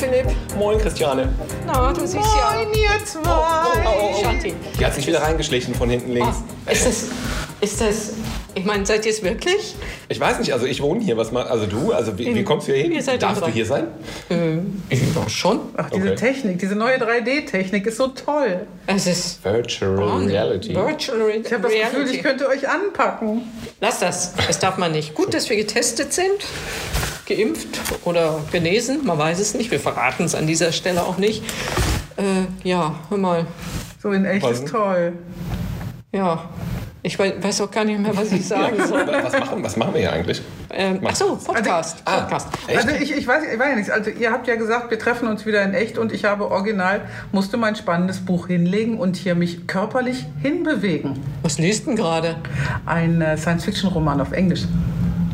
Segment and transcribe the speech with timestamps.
[0.00, 0.26] Moin Philipp.
[0.56, 1.28] Moin Christiane.
[1.66, 2.52] Na, du siehst ja.
[2.54, 3.20] Moin, ihr zwei.
[3.24, 4.22] Oh, oh, oh, oh.
[4.22, 4.54] Shanti.
[4.78, 6.38] Die hat sich wieder reingeschlichen von hinten links.
[6.66, 7.04] Ah, ist das.
[7.60, 8.12] Ist das.
[8.54, 9.76] Ich meine, seid ihr es wirklich?
[10.08, 11.16] Ich weiß nicht, also ich wohne hier.
[11.16, 12.92] Was mal, also du, also wie, wie kommst du hier hin?
[12.92, 13.88] Ihr seid Darfst du hier sein?
[14.88, 15.60] Ich doch schon.
[15.76, 16.14] Ach, diese Okay.
[16.16, 18.66] Technik, diese neue 3D-Technik ist so toll.
[18.86, 19.44] Es ist.
[19.44, 20.74] Virtual Reality.
[20.74, 21.96] Virtual Re Ich habe das Reality.
[21.96, 23.42] Gefühl, ich könnte euch anpacken.
[23.80, 24.34] Lass das.
[24.46, 25.14] Das darf man nicht.
[25.14, 26.40] Gut, dass wir getestet sind,
[27.30, 29.06] geimpft oder genesen.
[29.06, 29.70] Man weiß es nicht.
[29.70, 31.42] Wir verraten es an dieser Stelle auch nicht.
[32.16, 33.46] Äh, ja, hör mal.
[34.02, 35.12] So in echt ist toll.
[36.12, 36.48] Ja.
[37.02, 39.06] Ich weiß, auch gar nicht mehr, was ich sagen soll.
[39.06, 40.42] Was machen, was machen wir hier eigentlich?
[40.70, 42.02] Ähm, ach so, Podcast.
[42.04, 42.20] Ah.
[42.20, 42.48] Podcast.
[42.66, 42.76] Echt?
[42.76, 43.90] Also ich, ich weiß ich weiß ja nichts.
[43.90, 47.00] Also ihr habt ja gesagt, wir treffen uns wieder in echt und ich habe original,
[47.32, 51.18] musste mein spannendes Buch hinlegen und hier mich körperlich hinbewegen.
[51.42, 52.36] Was liest denn gerade?
[52.84, 54.66] Ein äh, Science-Fiction-Roman auf Englisch.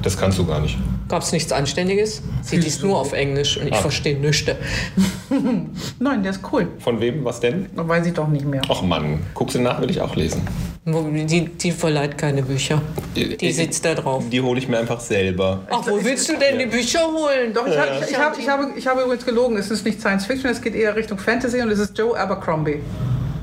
[0.07, 0.79] Das kannst du gar nicht.
[1.09, 2.23] Gab es nichts Anständiges?
[2.41, 3.79] Sie liest nur auf Englisch und ich Ah.
[3.79, 4.45] verstehe nichts.
[5.98, 6.69] Nein, der ist cool.
[6.79, 7.25] Von wem?
[7.25, 7.67] Was denn?
[7.75, 8.63] Weiß ich doch nicht mehr.
[8.69, 10.43] Ach Mann, guckst du nach, will ich auch lesen.
[10.85, 12.81] Die, die verleiht keine Bücher.
[13.17, 14.23] Die sitzt da drauf.
[14.31, 15.63] Die hole ich mir einfach selber.
[15.71, 17.53] Ach, wo willst du denn die Bücher holen?
[17.53, 19.57] Doch, ich, hab, ich, ich, hab, ich, habe, ich habe übrigens gelogen.
[19.57, 22.77] Es ist nicht Science-Fiction, es geht eher Richtung Fantasy und es ist Joe Abercrombie.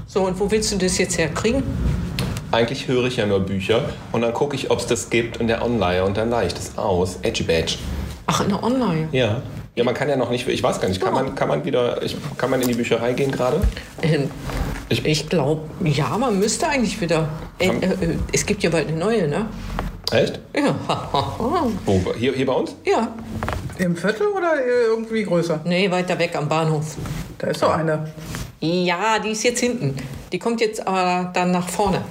[0.08, 1.62] So, und wo willst du das jetzt herkriegen?
[2.54, 5.48] Eigentlich höre ich ja nur Bücher und dann gucke ich, ob es das gibt in
[5.48, 7.18] der Online und dann leihe ich das aus.
[7.24, 7.78] Edgy Badge.
[8.28, 9.08] Ach, in der Online.
[9.12, 9.42] Ja.
[9.76, 12.04] Ja, man kann ja noch nicht, ich weiß gar nicht, kann man, kann man wieder,
[12.04, 13.60] ich, kann man in die Bücherei gehen gerade?
[14.04, 14.30] Ähm,
[14.90, 17.28] Ich- ich glaube, ja, man müsste eigentlich wieder.
[17.58, 19.48] Äh, äh, äh, es gibt ja bald eine neue, ne?
[20.12, 20.40] Echt?
[20.56, 20.76] Ja.
[21.86, 22.02] Wo?
[22.16, 22.76] Hier, hier bei uns?
[22.86, 23.08] ja.
[23.80, 25.62] Im Viertel oder irgendwie größer?
[25.66, 26.96] Nee, weiter weg am Bahnhof.
[27.40, 28.08] Da ist so eine.
[28.60, 29.96] Ja, die ist jetzt hinten.
[30.34, 32.04] Die kommt jetzt aber dann nach vorne.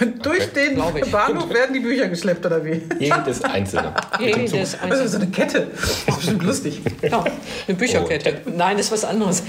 [0.22, 1.10] Durch den glaub ich.
[1.10, 2.82] Bahnhof werden die Bücher geschleppt oder wie?
[3.00, 3.92] Jedes einzelne.
[4.20, 5.04] Jedes Das einzelne.
[5.04, 5.66] ist so eine Kette.
[5.74, 6.80] Das ist bestimmt lustig.
[7.02, 7.24] Ja,
[7.66, 8.42] eine Bücherkette.
[8.56, 9.42] Nein, das ist was anderes.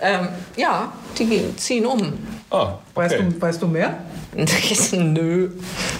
[0.00, 2.12] Ähm, ja, die ziehen um.
[2.94, 3.24] Weißt, okay.
[3.30, 3.98] du, weißt du mehr?
[4.92, 5.50] Nö,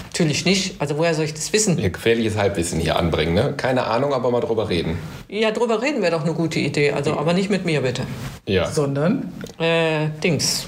[0.05, 0.79] natürlich nicht.
[0.79, 1.77] Also woher soll ich das wissen?
[1.77, 3.53] Hier gefährliches Halbwissen hier anbringen, ne?
[3.57, 4.97] Keine Ahnung, aber mal drüber reden.
[5.27, 6.91] Ja, drüber reden wäre doch eine gute Idee.
[6.91, 8.03] Also, aber nicht mit mir bitte.
[8.45, 8.69] Ja.
[8.69, 9.33] Sondern?
[9.59, 10.67] Äh, Dings.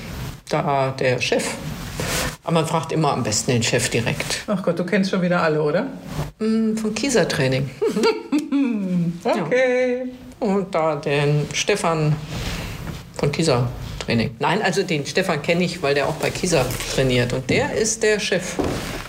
[0.50, 1.46] Da der Chef.
[2.44, 4.44] Aber man fragt immer am besten den Chef direkt.
[4.48, 5.88] Ach Gott, du kennst schon wieder alle, oder?
[6.40, 7.70] Hm, Vom Kieser-Training.
[9.24, 10.06] Okay.
[10.40, 12.16] Und da den Stefan
[13.18, 13.68] von Kieser
[14.06, 14.36] Training.
[14.40, 16.66] Nein, also den Stefan kenne ich, weil der auch bei Kieser
[16.96, 17.34] trainiert.
[17.34, 18.56] Und der ist der Chef.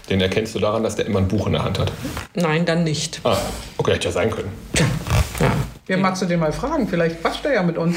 [0.08, 1.92] Den erkennst du daran, dass der immer ein Buch in der Hand hat.
[2.34, 3.20] Nein, dann nicht.
[3.22, 3.36] Ah,
[3.78, 4.50] okay, hätte ja sein können.
[5.38, 5.52] Ja,
[5.90, 6.86] Ja, magst du den mal fragen?
[6.86, 7.96] Vielleicht quatscht er ja mit uns.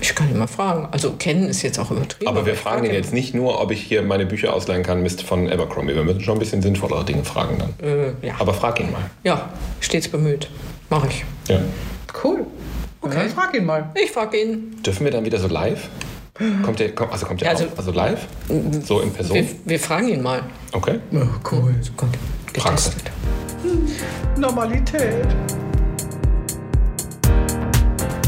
[0.00, 0.86] ich kann ihn mal fragen.
[0.90, 2.28] Also kennen ist jetzt auch übertrieben.
[2.28, 5.02] Aber wir fragen frag ihn jetzt nicht nur, ob ich hier meine Bücher ausleihen kann,
[5.02, 5.94] Mist von Abercrombie.
[5.94, 7.88] Wir müssen schon ein bisschen sinnvollere Dinge fragen dann.
[7.88, 8.34] Äh, ja.
[8.38, 9.00] Aber frag ihn mal.
[9.24, 9.48] ja,
[9.80, 10.50] stets bemüht.
[10.90, 11.24] Mache ich.
[11.48, 11.60] Ja.
[12.22, 12.46] Cool.
[13.00, 13.16] Okay.
[13.16, 13.90] Dann frag ihn mal.
[14.02, 14.76] Ich frage ihn.
[14.84, 15.88] Dürfen wir dann wieder so live?
[16.64, 18.26] Kommt der, kommt, also kommt der Ja, also- auch, also live?
[18.84, 19.34] So in Person?
[19.36, 20.42] Wir, wir fragen ihn mal.
[20.72, 20.98] Okay.
[21.12, 21.18] Oh,
[21.50, 21.74] cool.
[22.58, 23.12] Fragst getestet.
[24.36, 25.26] Normalität.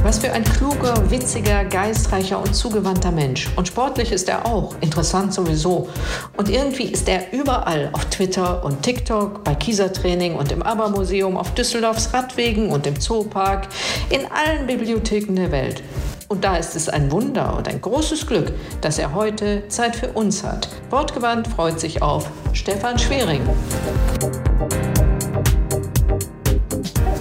[0.05, 3.49] Was für ein kluger, witziger, geistreicher und zugewandter Mensch.
[3.57, 5.89] Und sportlich ist er auch, interessant sowieso.
[6.37, 11.55] Und irgendwie ist er überall auf Twitter und TikTok, bei Kieser-Training und im Abermuseum, auf
[11.55, 13.67] Düsseldorfs Radwegen und im Zoopark,
[14.11, 15.83] in allen Bibliotheken der Welt.
[16.29, 20.09] Und da ist es ein Wunder und ein großes Glück, dass er heute Zeit für
[20.09, 20.69] uns hat.
[20.91, 23.41] Wortgewandt freut sich auf Stefan Schwering.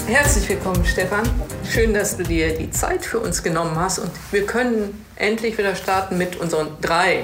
[0.08, 1.24] Herzlich willkommen, Stefan.
[1.72, 4.00] Schön, dass du dir die Zeit für uns genommen hast.
[4.00, 7.24] Und wir können endlich wieder starten mit unseren drei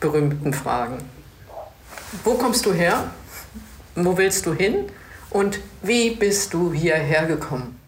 [0.00, 0.98] berühmten Fragen.
[2.24, 3.04] Wo kommst du her?
[3.94, 4.86] Wo willst du hin?
[5.30, 7.78] Und wie bist du hierher gekommen?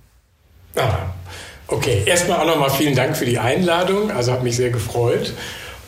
[0.76, 1.12] Ah,
[1.66, 4.12] okay, erstmal auch nochmal vielen Dank für die Einladung.
[4.12, 5.34] Also hat mich sehr gefreut.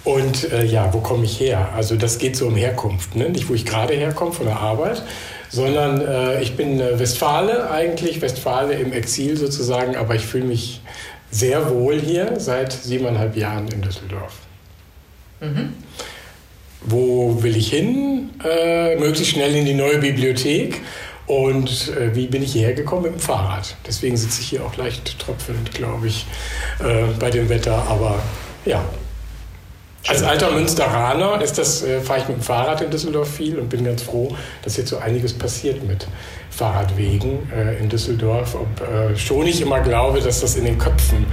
[0.03, 1.71] Und äh, ja, wo komme ich her?
[1.77, 3.29] Also das geht so um Herkunft, ne?
[3.29, 5.03] nicht wo ich gerade herkomme von der Arbeit,
[5.51, 10.81] sondern äh, ich bin äh, Westfale eigentlich, Westfale im Exil sozusagen, aber ich fühle mich
[11.31, 14.35] sehr wohl hier seit siebeneinhalb Jahren in Düsseldorf.
[16.83, 18.31] Wo will ich hin?
[18.45, 20.81] Äh, möglichst schnell in die neue Bibliothek
[21.27, 23.03] Und äh, wie bin ich hierher gekommen?
[23.03, 23.77] Mit dem Fahrrad.
[23.87, 26.27] Deswegen sitze ich hier auch leicht tröpfelnd, glaube ich,
[26.79, 27.85] äh, bei dem Wetter.
[27.89, 28.23] Aber
[28.65, 28.85] ja,
[30.09, 33.69] als alter Münsteraner ist das, äh, fahre ich mit dem Fahrrad in Düsseldorf viel und
[33.69, 36.07] bin ganz froh, dass jetzt so einiges passiert mit
[36.51, 38.55] Fahrradwegen äh, in Düsseldorf.
[38.55, 41.27] Ob, äh, schon ich immer glaube, dass das in den Köpfen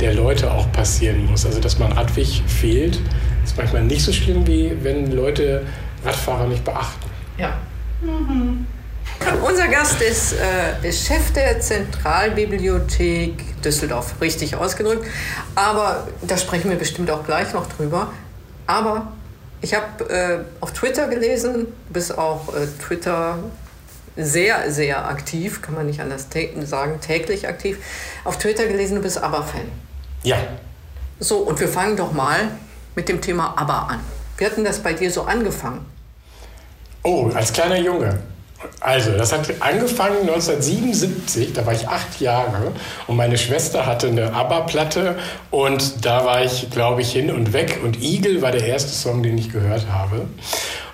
[0.00, 1.44] der Leute auch passieren muss.
[1.44, 3.00] Also dass man Radweg fehlt,
[3.44, 5.62] ist manchmal nicht so schlimm, wie wenn Leute
[6.04, 7.10] Radfahrer nicht beachten.
[7.38, 7.58] Ja.
[8.02, 8.66] Mhm.
[9.42, 15.06] Unser Gast ist, äh, Chef der Zentralbibliothek Düsseldorf, richtig ausgedrückt.
[15.54, 18.12] Aber da sprechen wir bestimmt auch gleich noch drüber.
[18.66, 19.12] Aber
[19.60, 23.38] ich habe äh, auf Twitter gelesen, bis auch äh, Twitter
[24.16, 26.26] sehr, sehr aktiv, kann man nicht anders
[26.64, 27.78] sagen, täglich aktiv.
[28.24, 29.70] Auf Twitter gelesen, du bist ABBA-Fan.
[30.22, 30.36] Ja.
[31.18, 32.50] So, und wir fangen doch mal
[32.94, 34.00] mit dem Thema ABBA an.
[34.36, 35.84] Wie hat denn das bei dir so angefangen?
[37.02, 38.18] Oh, als kleiner Junge.
[38.80, 42.72] Also, das hat angefangen 1977, da war ich acht Jahre
[43.06, 45.16] und meine Schwester hatte eine ABBA-Platte
[45.50, 49.22] und da war ich, glaube ich, hin und weg und Eagle war der erste Song,
[49.22, 50.26] den ich gehört habe.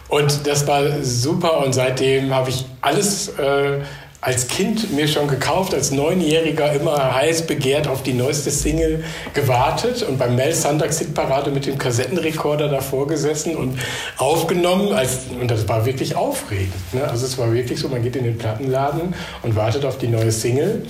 [0.09, 3.81] Und das war super und seitdem habe ich alles äh,
[4.27, 10.03] als Kind mir schon gekauft, als Neunjähriger immer heiß begehrt auf die neueste Single gewartet
[10.03, 13.79] und beim Mel Sundags Hitparade mit dem Kassettenrekorder davor gesessen und
[14.17, 14.93] aufgenommen.
[14.93, 16.75] Als, und das war wirklich aufregend.
[16.93, 17.09] Ne?
[17.09, 19.15] Also es war wirklich so, man geht in den Plattenladen
[19.45, 20.83] und wartet auf die neue Single.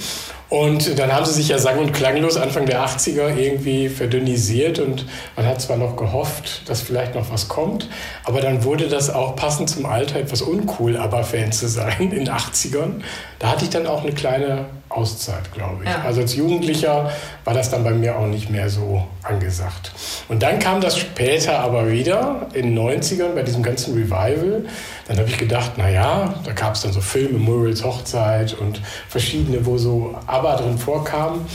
[0.49, 5.05] Und dann haben sie sich ja sang- und klanglos Anfang der 80er irgendwie verdünnisiert und
[5.35, 7.89] man hat zwar noch gehofft, dass vielleicht noch was kommt,
[8.23, 12.11] aber dann wurde das auch passend zum Alter etwas uncool, aber Fan zu sein in
[12.11, 13.03] den 80ern.
[13.41, 14.67] Da hatte ich dann auch eine kleine
[14.97, 15.91] Auszeit, glaube ich.
[15.91, 16.03] Ja.
[16.03, 17.11] Also als Jugendlicher
[17.45, 19.93] war das dann bei mir auch nicht mehr so angesagt.
[20.29, 24.65] Und dann kam das später aber wieder in den 90ern bei diesem ganzen Revival.
[25.07, 29.67] Dann habe ich gedacht, naja, da gab es dann so Filme, Murrells Hochzeit und verschiedene,
[29.67, 31.47] wo so ABBA drin vorkam.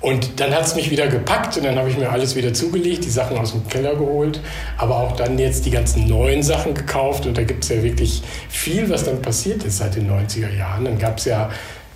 [0.00, 3.04] Und dann hat es mich wieder gepackt und dann habe ich mir alles wieder zugelegt,
[3.04, 4.40] die Sachen aus dem Keller geholt,
[4.76, 7.26] aber auch dann jetzt die ganzen neuen Sachen gekauft.
[7.26, 10.84] Und da gibt es ja wirklich viel, was dann passiert ist seit den 90er Jahren.
[10.84, 11.50] Dann gab es ja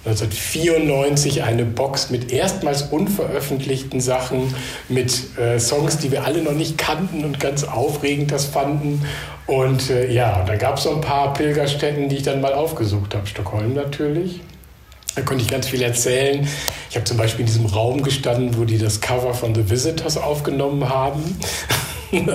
[0.07, 4.55] 1994 eine Box mit erstmals unveröffentlichten Sachen,
[4.89, 9.05] mit äh, Songs, die wir alle noch nicht kannten und ganz aufregend das fanden.
[9.47, 13.15] Und äh, ja, da gab es so ein paar Pilgerstätten, die ich dann mal aufgesucht
[13.15, 13.27] habe.
[13.27, 14.41] Stockholm natürlich.
[15.17, 16.49] Da konnte ich ganz viel erzählen.
[16.89, 20.17] Ich habe zum Beispiel in diesem Raum gestanden, wo die das Cover von The Visitors
[20.17, 21.39] aufgenommen haben.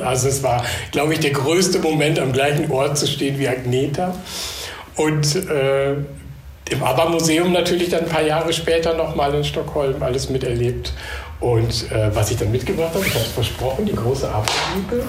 [0.05, 4.15] Also es war, glaube ich, der größte Moment, am gleichen Ort zu stehen wie Agneta.
[4.95, 5.95] Und äh,
[6.69, 10.93] im ABBA-Museum natürlich dann ein paar Jahre später nochmal in Stockholm alles miterlebt.
[11.39, 15.03] Und äh, was ich dann mitgebracht habe, ich habe es versprochen, die große ABBA-Bibel.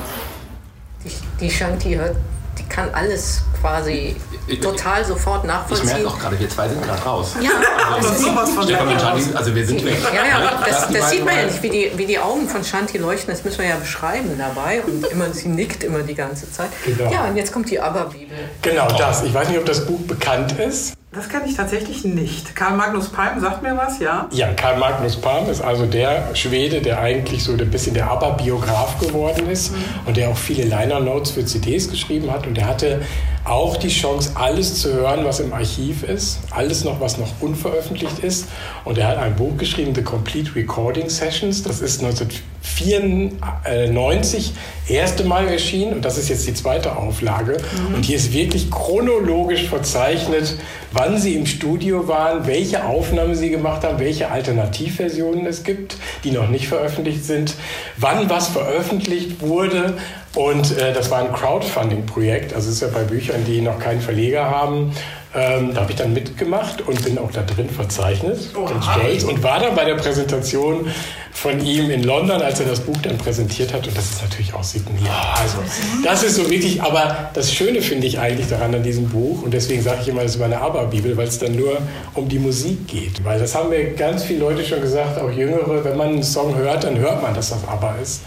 [1.04, 2.16] Die, die Shanti hört
[2.58, 4.16] die kann alles quasi
[4.46, 5.88] ich, total sofort nachvollziehen.
[5.88, 7.34] Ich merke auch gerade, wir zwei sind gerade raus.
[7.40, 7.50] Ja,
[7.92, 9.96] also, aber sowas von Stefan und Shanti, also wir sind weg.
[10.14, 12.98] Ja, ja, das, das sieht man ja nicht, wie die, wie die Augen von Shanti
[12.98, 14.82] leuchten, das müssen wir ja beschreiben dabei.
[14.82, 16.70] Und immer, sie nickt immer die ganze Zeit.
[16.84, 17.10] Genau.
[17.10, 18.36] Ja, und jetzt kommt die ABBA-Bibel.
[18.62, 19.22] Genau das.
[19.22, 20.94] Ich weiß nicht, ob das Buch bekannt ist.
[21.16, 22.54] Das kenne ich tatsächlich nicht.
[22.54, 24.28] Karl Magnus Palm sagt mir was, ja?
[24.32, 29.00] Ja, Karl Magnus Palm ist also der Schwede, der eigentlich so ein bisschen der ABBA-Biograf
[29.00, 29.78] geworden ist mhm.
[30.04, 32.46] und der auch viele Liner-Notes für CDs geschrieben hat.
[32.46, 33.00] Und der hatte
[33.46, 38.20] auch die Chance, alles zu hören, was im Archiv ist, alles noch, was noch unveröffentlicht
[38.20, 38.46] ist.
[38.84, 41.62] Und er hat ein Buch geschrieben, The Complete Recording Sessions.
[41.62, 44.52] Das ist 1994
[44.88, 47.56] erste Mal erschienen und das ist jetzt die zweite Auflage.
[47.88, 47.94] Mhm.
[47.94, 50.56] Und hier ist wirklich chronologisch verzeichnet,
[50.92, 56.32] wann sie im Studio waren, welche Aufnahmen sie gemacht haben, welche Alternativversionen es gibt, die
[56.32, 57.54] noch nicht veröffentlicht sind,
[57.96, 59.94] wann was veröffentlicht wurde.
[60.36, 62.54] Und äh, das war ein Crowdfunding-Projekt.
[62.54, 64.92] Also es ist ja bei Büchern, die noch keinen Verleger haben,
[65.36, 68.38] ähm, da habe ich dann mitgemacht und bin auch da drin verzeichnet.
[68.54, 69.24] Oh, stolz.
[69.24, 70.88] Und war dann bei der Präsentation
[71.32, 73.86] von ihm in London, als er das Buch dann präsentiert hat.
[73.86, 75.10] Und das ist natürlich auch signiert.
[75.34, 75.58] Also,
[76.02, 79.42] das ist so wirklich, aber das Schöne finde ich eigentlich daran an diesem Buch.
[79.42, 81.76] Und deswegen sage ich immer, das ist meine ABBA-Bibel, weil es dann nur
[82.14, 83.22] um die Musik geht.
[83.22, 86.56] Weil das haben mir ganz viele Leute schon gesagt, auch Jüngere, wenn man einen Song
[86.56, 88.22] hört, dann hört man, dass das ABBA ist.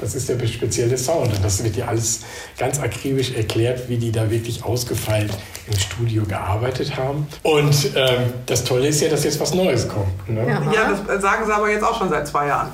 [0.00, 1.34] Das ist der spezielle Sound.
[1.34, 2.20] Und das wird dir alles
[2.58, 5.32] ganz akribisch erklärt, wie die da wirklich ausgefeilt
[5.66, 7.26] im Studio gearbeitet haben.
[7.42, 10.28] Und ähm, das Tolle ist ja, dass jetzt was Neues kommt.
[10.28, 10.46] Ne?
[10.74, 12.70] Ja, das sagen sie aber jetzt auch schon seit zwei Jahren.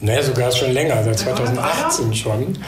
[0.00, 2.58] Naja, sogar schon länger, seit 2018 schon.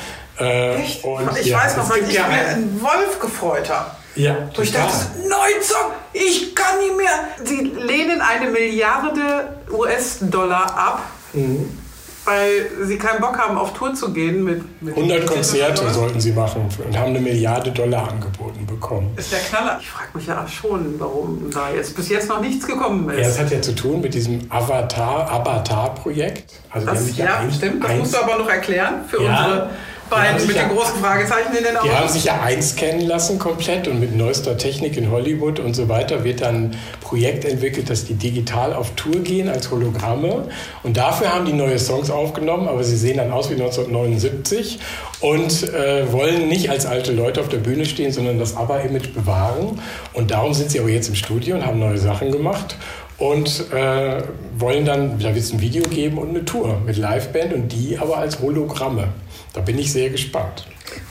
[0.40, 1.04] Äh, Echt?
[1.04, 3.92] Und, ich ja, weiß noch, weil ich ja mir einen Wolf gefreut habe.
[4.16, 7.44] Ja, so ich dachte, neun Song, ich kann nicht mehr.
[7.44, 11.02] Sie lehnen eine Milliarde US-Dollar ab.
[11.32, 11.79] Mhm
[12.24, 14.82] weil sie keinen Bock haben, auf Tour zu gehen mit.
[14.82, 19.12] mit 100 Konzerte sollten sie machen und haben eine Milliarde Dollar angeboten bekommen.
[19.16, 19.78] Ist der Knaller.
[19.80, 23.20] Ich frage mich ja schon, warum da jetzt bis jetzt noch nichts gekommen ist.
[23.20, 26.54] Ja, es hat ja zu tun mit diesem Avatar, Avatar-Projekt.
[26.70, 27.82] Also das, ja, ja stimmt.
[27.82, 29.44] Das musst du aber noch erklären für ja.
[29.44, 29.70] unsere
[30.10, 31.88] beiden mit ja, den großen Fragezeichen in den Augen.
[31.88, 35.88] Die haben sich ja einscannen lassen komplett und mit neuester Technik in Hollywood und so
[35.88, 40.48] weiter wird dann ein Projekt entwickelt, dass die digital auf Tour gehen als Hologramme.
[40.82, 44.80] Und dafür haben die neue Songs aufgenommen, aber sie sehen dann aus wie 1979
[45.20, 49.80] und äh, wollen nicht als alte Leute auf der Bühne stehen, sondern das ABBA-Image bewahren.
[50.12, 52.76] Und darum sind sie aber jetzt im Studio und haben neue Sachen gemacht
[53.20, 54.22] und äh,
[54.56, 57.96] wollen dann, da wird es ein Video geben und eine Tour mit Liveband und die
[57.98, 59.08] aber als Hologramme.
[59.52, 60.66] Da bin ich sehr gespannt.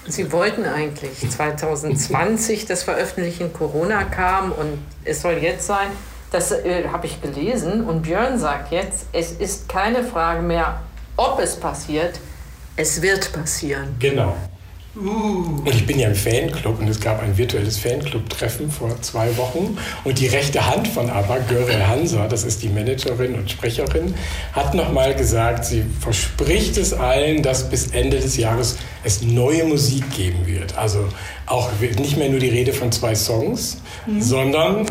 [0.08, 5.88] Sie wollten eigentlich 2020 das veröffentlichen, Corona kam und es soll jetzt sein.
[6.32, 10.82] Das äh, habe ich gelesen und Björn sagt jetzt, es ist keine Frage mehr,
[11.16, 12.20] ob es passiert,
[12.76, 13.96] es wird passieren.
[14.00, 14.36] Genau.
[15.00, 15.62] Uh.
[15.66, 19.78] Und ich bin ja im Fanclub und es gab ein virtuelles Fanclub-Treffen vor zwei Wochen.
[20.04, 24.14] Und die rechte Hand von ABBA, Görel Hansa, das ist die Managerin und Sprecherin,
[24.52, 30.04] hat nochmal gesagt, sie verspricht es allen, dass bis Ende des Jahres es neue Musik
[30.16, 30.78] geben wird.
[30.78, 31.08] Also
[31.46, 34.22] auch nicht mehr nur die Rede von zwei Songs, mhm.
[34.22, 34.86] sondern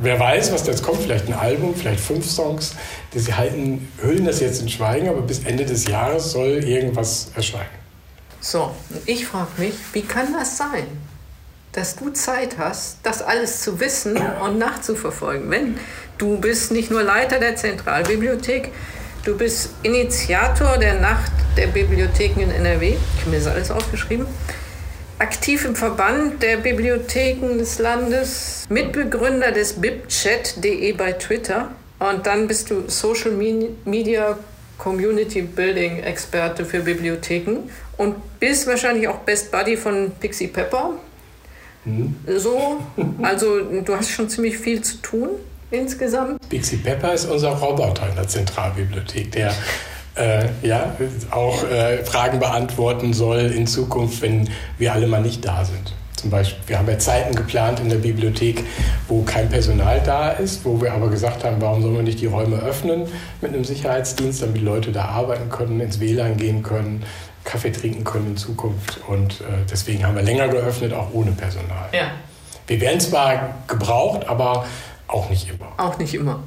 [0.00, 2.76] wer weiß, was jetzt kommt, vielleicht ein Album, vielleicht fünf Songs.
[3.12, 7.81] Sie halten, hüllen das jetzt in Schweigen, aber bis Ende des Jahres soll irgendwas erscheinen.
[8.44, 8.74] So,
[9.06, 10.88] ich frage mich, wie kann das sein,
[11.70, 15.48] dass du Zeit hast, das alles zu wissen und nachzuverfolgen?
[15.48, 15.78] Wenn
[16.18, 18.72] du bist nicht nur Leiter der Zentralbibliothek,
[19.24, 24.26] du bist Initiator der Nacht der Bibliotheken in NRW, ich habe mir das alles aufgeschrieben,
[25.20, 31.70] aktiv im Verband der Bibliotheken des Landes, Mitbegründer des bibchat.de bei Twitter
[32.00, 33.30] und dann bist du Social
[33.84, 34.36] Media
[34.78, 40.90] Community Building Experte für Bibliotheken und bist wahrscheinlich auch Best Buddy von Pixie Pepper.
[41.84, 42.16] Mhm.
[42.36, 42.78] So,
[43.22, 45.28] also du hast schon ziemlich viel zu tun
[45.70, 46.48] insgesamt.
[46.48, 49.52] Pixie Pepper ist unser Roboter in der Zentralbibliothek, der
[50.14, 50.94] äh, ja,
[51.30, 55.94] auch äh, Fragen beantworten soll in Zukunft, wenn wir alle mal nicht da sind.
[56.16, 58.62] Zum Beispiel, wir haben ja Zeiten geplant in der Bibliothek,
[59.08, 62.26] wo kein Personal da ist, wo wir aber gesagt haben, warum sollen wir nicht die
[62.26, 63.06] Räume öffnen
[63.40, 67.02] mit einem Sicherheitsdienst, damit Leute da arbeiten können, ins WLAN gehen können,
[67.44, 69.00] Kaffee trinken können in Zukunft.
[69.08, 71.88] Und äh, deswegen haben wir länger geöffnet, auch ohne Personal.
[71.92, 72.12] Ja.
[72.66, 74.64] Wir werden zwar gebraucht, aber
[75.08, 75.72] auch nicht immer.
[75.76, 76.40] Auch nicht immer.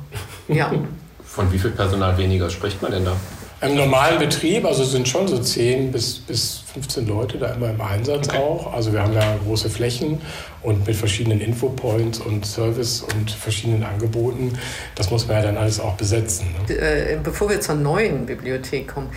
[0.48, 0.72] Ja.
[1.24, 3.14] Von wie viel Personal weniger spricht man denn da?
[3.62, 7.82] Im normalen Betrieb, also sind schon so 10 bis, bis 15 Leute da immer im
[7.82, 8.38] Einsatz okay.
[8.38, 8.74] auch.
[8.74, 10.22] Also wir haben ja große Flächen
[10.62, 14.58] und mit verschiedenen Infopoints und Service und verschiedenen Angeboten.
[14.96, 16.48] Das muss man ja dann alles auch besetzen.
[16.68, 16.76] Ne?
[16.76, 19.10] Äh, bevor wir zur neuen Bibliothek kommen,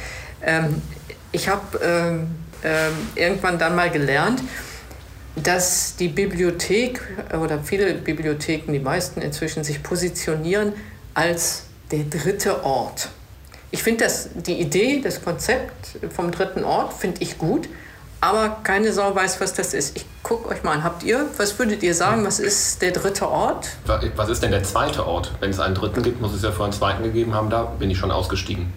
[0.43, 0.83] ähm,
[1.33, 4.43] ich habe ähm, ähm, irgendwann dann mal gelernt,
[5.37, 7.01] dass die Bibliothek
[7.41, 10.73] oder viele Bibliotheken, die meisten inzwischen, sich positionieren
[11.15, 13.09] als der dritte Ort.
[13.71, 17.69] Ich finde die Idee, das Konzept vom dritten Ort, finde ich gut,
[18.21, 19.97] aber keine Sau weiß, was das ist.
[19.97, 20.83] Ich gucke euch mal an.
[20.83, 23.69] Habt ihr, was würdet ihr sagen, was ist der dritte Ort?
[24.17, 25.33] Was ist denn der zweite Ort?
[25.39, 27.91] Wenn es einen dritten gibt, muss es ja vorher einen zweiten gegeben haben, da bin
[27.91, 28.73] ich schon ausgestiegen.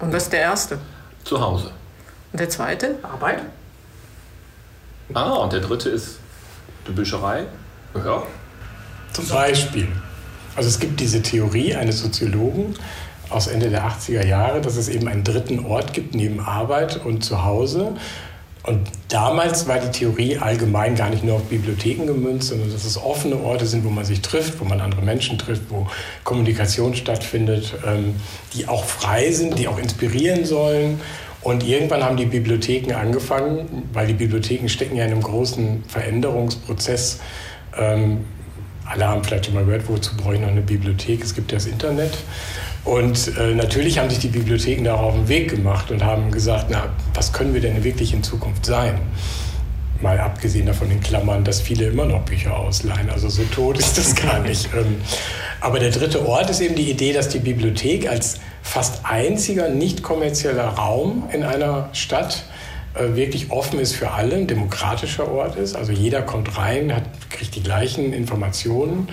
[0.00, 0.78] Und was ist der erste?
[1.24, 1.70] Zu Hause.
[2.32, 2.98] Und der zweite?
[3.02, 3.40] Arbeit.
[5.14, 6.18] Ah, und der dritte ist
[6.86, 7.44] die Bücherei?
[7.94, 8.22] Ja.
[9.12, 9.88] Zum Beispiel.
[10.54, 12.74] Also es gibt diese Theorie eines Soziologen,
[13.28, 17.24] aus Ende der 80er Jahre, dass es eben einen dritten Ort gibt neben Arbeit und
[17.24, 17.94] Zuhause.
[18.62, 22.98] Und damals war die Theorie allgemein gar nicht nur auf Bibliotheken gemünzt, sondern dass es
[22.98, 25.86] offene Orte sind, wo man sich trifft, wo man andere Menschen trifft, wo
[26.24, 28.16] Kommunikation stattfindet, ähm,
[28.52, 31.00] die auch frei sind, die auch inspirieren sollen.
[31.42, 37.20] Und irgendwann haben die Bibliotheken angefangen, weil die Bibliotheken stecken ja in einem großen Veränderungsprozess.
[37.78, 38.24] Ähm,
[38.84, 41.22] alle haben vielleicht schon mal gehört, wozu brauche ich noch eine Bibliothek?
[41.22, 42.12] Es gibt ja das Internet.
[42.84, 46.66] Und äh, natürlich haben sich die Bibliotheken da auf den Weg gemacht und haben gesagt,
[46.70, 48.98] na, was können wir denn wirklich in Zukunft sein?
[50.00, 53.10] Mal abgesehen davon in Klammern, dass viele immer noch Bücher ausleihen.
[53.10, 54.68] Also so tot ist das gar nicht.
[54.74, 54.96] Ähm,
[55.60, 60.02] aber der dritte Ort ist eben die Idee, dass die Bibliothek als fast einziger nicht
[60.02, 62.44] kommerzieller Raum in einer Stadt
[62.94, 65.76] äh, wirklich offen ist für alle, ein demokratischer Ort ist.
[65.76, 69.08] Also jeder kommt rein, hat, kriegt die gleichen Informationen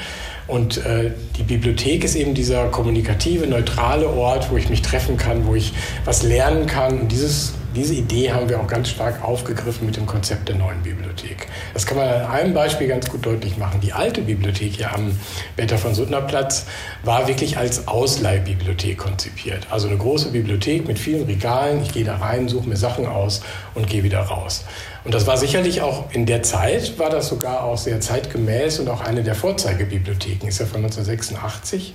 [0.47, 5.45] Und äh, die Bibliothek ist eben dieser kommunikative, neutrale Ort, wo ich mich treffen kann,
[5.45, 5.73] wo ich
[6.05, 7.01] was lernen kann.
[7.01, 10.81] Und dieses diese Idee haben wir auch ganz stark aufgegriffen mit dem Konzept der neuen
[10.81, 11.47] Bibliothek.
[11.75, 13.81] Das kann man an einem Beispiel ganz gut deutlich machen.
[13.81, 15.11] Die alte Bibliothek hier am
[15.57, 16.65] Wetter von Suttner Platz
[17.03, 19.67] war wirklich als Ausleihbibliothek konzipiert.
[19.69, 21.83] Also eine große Bibliothek mit vielen Regalen.
[21.83, 23.41] Ich gehe da rein, suche mir Sachen aus
[23.75, 24.65] und gehe wieder raus.
[25.07, 28.89] Und das war sicherlich auch in der Zeit, war das sogar auch sehr zeitgemäß und
[28.89, 30.45] auch eine der Vorzeigebibliotheken.
[30.45, 31.93] Ist ja von 1986,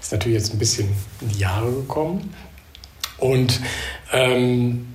[0.00, 0.88] ist natürlich jetzt ein bisschen
[1.22, 2.32] in die Jahre gekommen.
[3.18, 3.58] Und
[4.12, 4.91] ähm,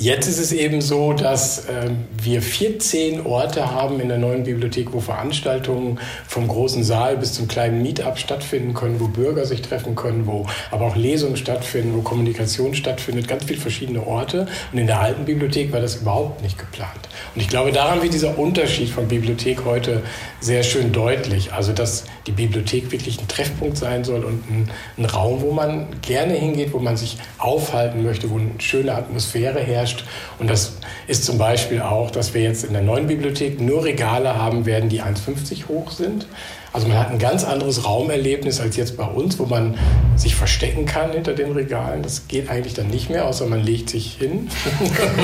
[0.00, 1.90] Jetzt ist es eben so, dass äh,
[2.22, 7.48] wir 14 Orte haben in der neuen Bibliothek, wo Veranstaltungen vom großen Saal bis zum
[7.48, 12.02] kleinen Meetup stattfinden können, wo Bürger sich treffen können, wo aber auch Lesungen stattfinden, wo
[12.02, 14.46] Kommunikation stattfindet, ganz viele verschiedene Orte.
[14.72, 17.08] Und in der alten Bibliothek war das überhaupt nicht geplant.
[17.34, 20.04] Und ich glaube, daran wird dieser Unterschied von Bibliothek heute
[20.38, 21.52] sehr schön deutlich.
[21.52, 25.88] Also, dass die Bibliothek wirklich ein Treffpunkt sein soll und ein, ein Raum, wo man
[26.02, 30.04] gerne hingeht, wo man sich aufhalten möchte, wo eine schöne Atmosphäre herrscht herrscht.
[30.38, 30.72] Und das
[31.06, 34.88] ist zum Beispiel auch, dass wir jetzt in der neuen Bibliothek nur Regale haben werden,
[34.88, 36.26] die 1,50 hoch sind.
[36.70, 39.76] Also man hat ein ganz anderes Raumerlebnis als jetzt bei uns, wo man
[40.16, 42.02] sich verstecken kann hinter den Regalen.
[42.02, 44.48] Das geht eigentlich dann nicht mehr, außer man legt sich hin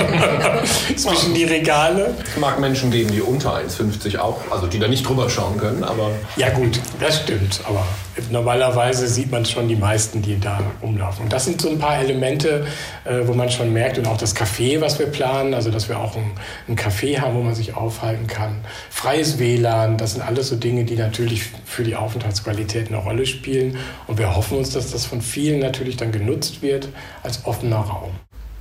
[0.97, 2.15] zwischen die Regale.
[2.27, 5.85] Es mag Menschen geben, die unter 1,50 auch, also die da nicht drüber schauen können,
[5.85, 6.13] aber...
[6.37, 7.85] Ja gut, das stimmt, aber
[8.31, 11.25] normalerweise sieht man schon die meisten, die da rumlaufen.
[11.25, 12.67] Und das sind so ein paar Elemente,
[13.05, 15.99] äh, wo man schon merkt, und auch das Café, was wir planen, also dass wir
[15.99, 16.33] auch ein,
[16.69, 18.57] ein Café haben, wo man sich aufhalten kann.
[18.91, 23.25] Freies WLAN, das sind alles so Dinge, die natürlich natürlich für die Aufenthaltsqualität eine Rolle
[23.27, 23.79] spielen.
[24.07, 26.89] Und wir hoffen uns, dass das von vielen natürlich dann genutzt wird
[27.23, 28.11] als offener Raum.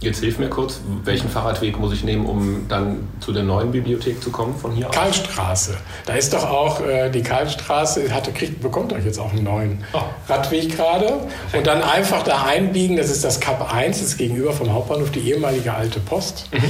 [0.04, 4.22] Jetzt hilf mir kurz, welchen Fahrradweg muss ich nehmen, um dann zu der neuen Bibliothek
[4.22, 4.96] zu kommen von hier aus?
[4.96, 5.78] Karlstraße.
[6.06, 9.84] Da ist doch auch äh, die Karlstraße, hatte, kriegt, bekommt euch jetzt auch einen neuen
[9.94, 10.02] oh.
[10.28, 11.22] Radweg gerade.
[11.54, 15.10] Und dann einfach da einbiegen, das ist das Kap 1, das ist gegenüber vom Hauptbahnhof,
[15.12, 16.50] die ehemalige alte Post.
[16.52, 16.64] Mhm.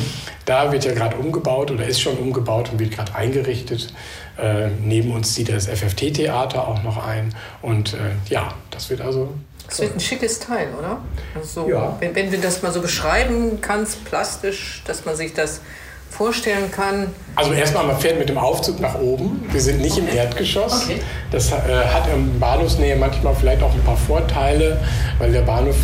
[0.46, 3.94] Da wird ja gerade umgebaut oder ist schon umgebaut und wird gerade eingerichtet.
[4.38, 7.34] Äh, neben uns zieht das FFT-Theater auch noch ein.
[7.64, 7.98] Und äh,
[8.30, 9.34] ja, das wird also
[9.68, 11.00] das wird ein schickes Teil, oder?
[11.36, 11.96] Also, ja.
[12.00, 15.62] wenn, wenn du das mal so beschreiben kannst, plastisch, dass man sich das
[16.10, 17.08] vorstellen kann.
[17.36, 19.44] Also erstmal, man fährt mit dem Aufzug nach oben.
[19.52, 20.08] Wir sind nicht okay.
[20.12, 20.86] im Erdgeschoss.
[20.86, 21.02] Okay.
[21.32, 24.80] Das äh, hat in Bahnhofsnähe manchmal vielleicht auch ein paar Vorteile,
[25.18, 25.76] weil der Bahnhof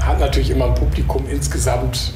[0.00, 2.14] hat natürlich immer ein Publikum insgesamt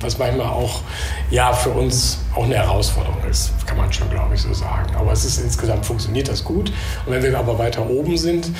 [0.00, 0.82] was manchmal auch
[1.30, 4.94] ja, für uns auch eine Herausforderung ist, kann man schon, glaube ich, so sagen.
[4.96, 6.72] Aber es ist insgesamt funktioniert das gut.
[7.06, 8.50] Und wenn wir aber weiter oben sind,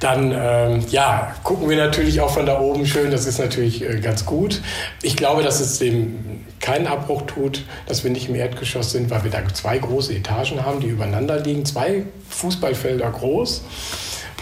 [0.00, 3.10] dann ähm, ja, gucken wir natürlich auch von da oben schön.
[3.10, 4.60] Das ist natürlich äh, ganz gut.
[5.02, 9.24] Ich glaube, dass es dem keinen Abbruch tut, dass wir nicht im Erdgeschoss sind, weil
[9.24, 13.62] wir da zwei große Etagen haben, die übereinander liegen, zwei Fußballfelder groß.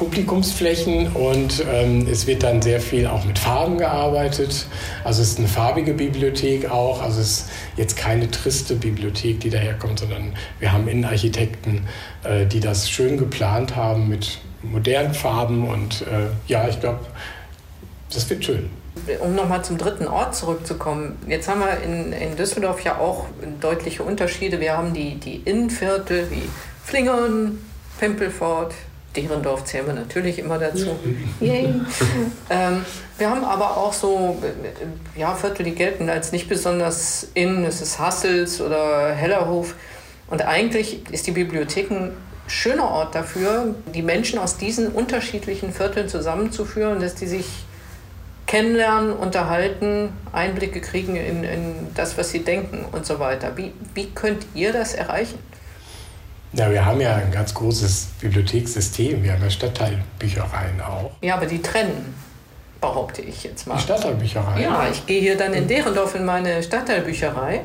[0.00, 4.66] Publikumsflächen und ähm, es wird dann sehr viel auch mit Farben gearbeitet.
[5.04, 7.02] Also es ist eine farbige Bibliothek auch.
[7.02, 11.86] Also es ist jetzt keine triste Bibliothek, die daherkommt, sondern wir haben Innenarchitekten,
[12.24, 17.00] äh, die das schön geplant haben mit modernen Farben und äh, ja, ich glaube,
[18.10, 18.70] das wird schön.
[19.20, 21.18] Um nochmal zum dritten Ort zurückzukommen.
[21.28, 23.26] Jetzt haben wir in, in Düsseldorf ja auch
[23.60, 24.60] deutliche Unterschiede.
[24.60, 26.48] Wir haben die, die Innenviertel wie
[26.84, 27.58] Flingern,
[27.98, 28.72] Pimpelfort,
[29.16, 30.96] Derendorf zählen wir natürlich immer dazu.
[32.50, 32.84] ähm,
[33.18, 34.40] wir haben aber auch so
[35.16, 37.64] ja, Viertel, die gelten als nicht besonders in.
[37.64, 39.74] Es ist Hassels oder Hellerhof.
[40.28, 42.12] Und eigentlich ist die Bibliothek ein
[42.46, 47.46] schöner Ort dafür, die Menschen aus diesen unterschiedlichen Vierteln zusammenzuführen, dass die sich
[48.46, 53.56] kennenlernen, unterhalten, Einblicke kriegen in, in das, was sie denken und so weiter.
[53.56, 55.38] Wie, wie könnt ihr das erreichen?
[56.52, 59.22] Ja, wir haben ja ein ganz großes Bibliothekssystem.
[59.22, 61.12] Wir haben ja Stadtteilbüchereien auch.
[61.20, 62.14] Ja, aber die trennen,
[62.80, 63.76] behaupte ich jetzt mal.
[63.76, 64.62] Die Stadtteilbücherei?
[64.62, 67.62] Ja, ich gehe hier dann in Derendorf in meine Stadtteilbücherei.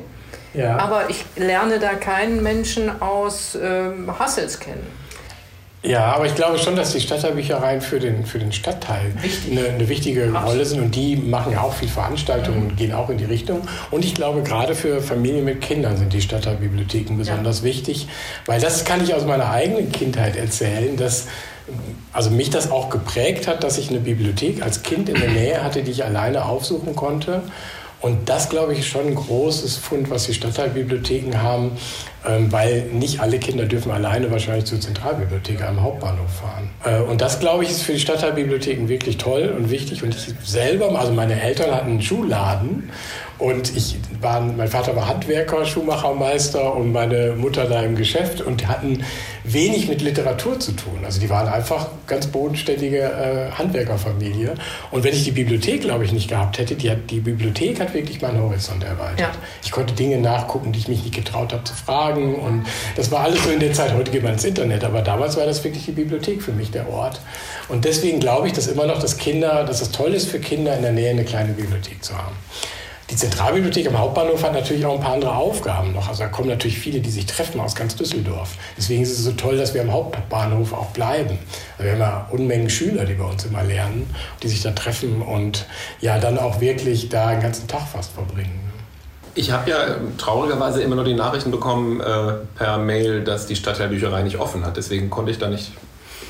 [0.53, 0.77] Ja.
[0.77, 4.85] Aber ich lerne da keinen Menschen aus ähm, Hassels kennen.
[5.85, 9.13] Ja, aber ich glaube schon, dass die Stadtteilbüchereien für den, für den Stadtteil
[9.49, 10.47] eine, eine, wichtige Absolut.
[10.47, 12.69] Rolle sind und die machen ja auch viel Veranstaltungen mhm.
[12.69, 13.61] und gehen auch in die Richtung.
[13.91, 17.65] Und ich glaube, gerade für Familien mit Kindern sind die Stadtteilbibliotheken besonders ja.
[17.65, 18.07] wichtig,
[18.45, 21.27] weil das kann ich aus meiner eigenen Kindheit erzählen, dass
[22.13, 25.63] also mich das auch geprägt hat, dass ich eine Bibliothek als Kind in der Nähe
[25.63, 27.41] hatte, die ich alleine aufsuchen konnte.
[28.01, 31.71] Und das, glaube ich, ist schon ein großes Fund, was die Stadtteilbibliotheken haben,
[32.49, 36.69] weil nicht alle Kinder dürfen alleine wahrscheinlich zur Zentralbibliothek am Hauptbahnhof fahren.
[36.83, 40.03] Äh, und das, glaube ich, ist für die Stadtteilbibliotheken wirklich toll und wichtig.
[40.03, 42.89] Und ich selber, also meine Eltern hatten einen Schuhladen
[43.37, 48.65] und ich war, mein Vater war Handwerker, Schuhmachermeister und meine Mutter da im Geschäft und
[48.67, 49.03] hatten
[49.43, 50.99] wenig mit Literatur zu tun.
[51.03, 54.55] Also die waren einfach ganz bodenständige äh, Handwerkerfamilie.
[54.91, 57.93] Und wenn ich die Bibliothek, glaube ich, nicht gehabt hätte, die, hat, die Bibliothek hat
[57.93, 59.19] wirklich meinen Horizont erweitert.
[59.19, 59.31] Ja.
[59.63, 62.14] Ich konnte Dinge nachgucken, die ich mich nicht getraut habe zu fragen.
[62.15, 63.93] Und das war alles so in der Zeit.
[63.93, 66.89] Heute geht man ins Internet, aber damals war das wirklich die Bibliothek für mich, der
[66.89, 67.19] Ort.
[67.67, 70.75] Und deswegen glaube ich, dass immer noch, dass Kinder, dass es toll ist für Kinder
[70.75, 72.35] in der Nähe eine kleine Bibliothek zu haben.
[73.11, 76.09] Die Zentralbibliothek am Hauptbahnhof hat natürlich auch ein paar andere Aufgaben noch.
[76.09, 78.55] Also da kommen natürlich viele, die sich treffen aus ganz Düsseldorf.
[78.75, 81.37] Deswegen ist es so toll, dass wir am Hauptbahnhof auch bleiben.
[81.77, 84.09] Also wir haben ja Unmengen Schüler, die bei uns immer lernen,
[84.41, 85.67] die sich da treffen und
[86.01, 88.64] ja dann auch wirklich da einen ganzen Tag fast verbringen.
[89.35, 89.77] Ich habe ja
[90.17, 94.77] traurigerweise immer nur die Nachrichten bekommen äh, per Mail, dass die Stadtteilbücherei nicht offen hat.
[94.77, 95.73] Deswegen konnte ich da nicht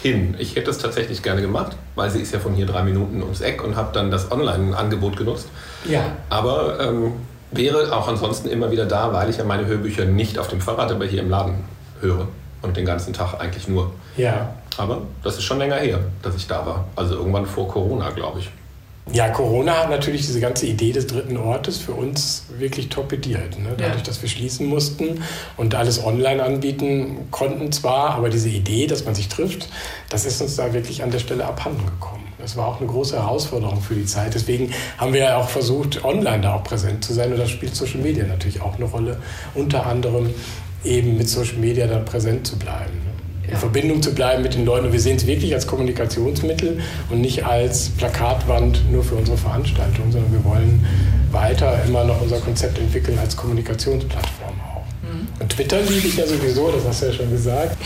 [0.02, 0.36] hin.
[0.40, 3.42] Ich hätte es tatsächlich gerne gemacht, weil sie ist ja von hier drei Minuten ums
[3.42, 5.48] Eck und habe dann das Online-Angebot genutzt.
[5.88, 6.02] Ja.
[6.30, 7.14] Aber ähm,
[7.52, 10.92] wäre auch ansonsten immer wieder da, weil ich ja meine Hörbücher nicht auf dem Fahrrad,
[10.92, 11.64] aber hier im Laden
[12.02, 12.28] höre
[12.62, 13.92] und den ganzen Tag eigentlich nur.
[14.18, 14.56] Ja.
[14.78, 16.86] Aber das ist schon länger her, dass ich da war.
[16.96, 18.50] Also irgendwann vor Corona, glaube ich.
[19.14, 23.60] Ja, Corona hat natürlich diese ganze Idee des dritten Ortes für uns wirklich torpediert.
[23.60, 23.70] Ne?
[23.78, 24.04] Dadurch, ja.
[24.04, 25.22] dass wir schließen mussten
[25.58, 29.70] und alles online anbieten konnten zwar, aber diese Idee, dass man sich trifft,
[30.10, 32.24] das ist uns da wirklich an der Stelle abhanden gekommen.
[32.40, 34.34] Das war auch eine große Herausforderung für die Zeit.
[34.34, 37.32] Deswegen haben wir ja auch versucht, online da auch präsent zu sein.
[37.32, 39.20] Und da spielt Social Media natürlich auch eine Rolle.
[39.54, 40.32] Unter anderem
[40.84, 43.05] eben mit Social Media dann präsent zu bleiben
[43.50, 44.88] in Verbindung zu bleiben mit den Leuten.
[44.88, 46.80] Und wir sehen es wirklich als Kommunikationsmittel
[47.10, 50.86] und nicht als Plakatwand nur für unsere Veranstaltung, sondern wir wollen
[51.32, 54.65] weiter immer noch unser Konzept entwickeln als Kommunikationsplattform.
[55.40, 57.78] Und Twitter liebe ich ja sowieso, das hast du ja schon gesagt.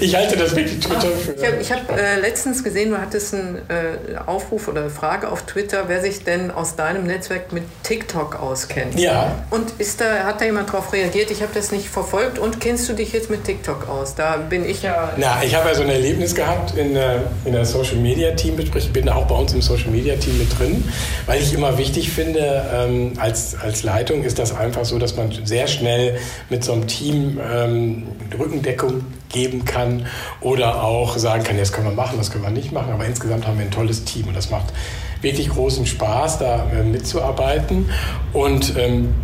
[0.00, 1.32] Ich halte das wirklich Twitter für.
[1.60, 5.42] Ich habe hab, äh, letztens gesehen, du hattest einen äh, Aufruf oder eine Frage auf
[5.42, 8.98] Twitter, wer sich denn aus deinem Netzwerk mit TikTok auskennt.
[8.98, 9.44] Ja.
[9.50, 11.30] Und ist da, hat da jemand darauf reagiert?
[11.30, 12.38] Ich habe das nicht verfolgt.
[12.38, 14.14] Und kennst du dich jetzt mit TikTok aus?
[14.14, 15.12] Da bin ich ja.
[15.16, 18.58] Na, ich habe ja so ein Erlebnis gehabt in, äh, in der Social Media Team.
[18.58, 20.84] Ich bin auch bei uns im Social Media Team mit drin,
[21.26, 25.32] weil ich immer wichtig finde, ähm, als, als Leitung ist das einfach so, dass man
[25.44, 26.18] sehr schnell
[26.50, 28.02] mit so einem Team Team ähm,
[28.38, 30.06] Rückendeckung geben kann
[30.40, 32.92] oder auch sagen kann, das können wir machen, das können wir nicht machen.
[32.92, 34.72] Aber insgesamt haben wir ein tolles Team und das macht
[35.20, 37.88] wirklich großen Spaß, da äh, mitzuarbeiten.
[38.32, 39.14] Und ähm,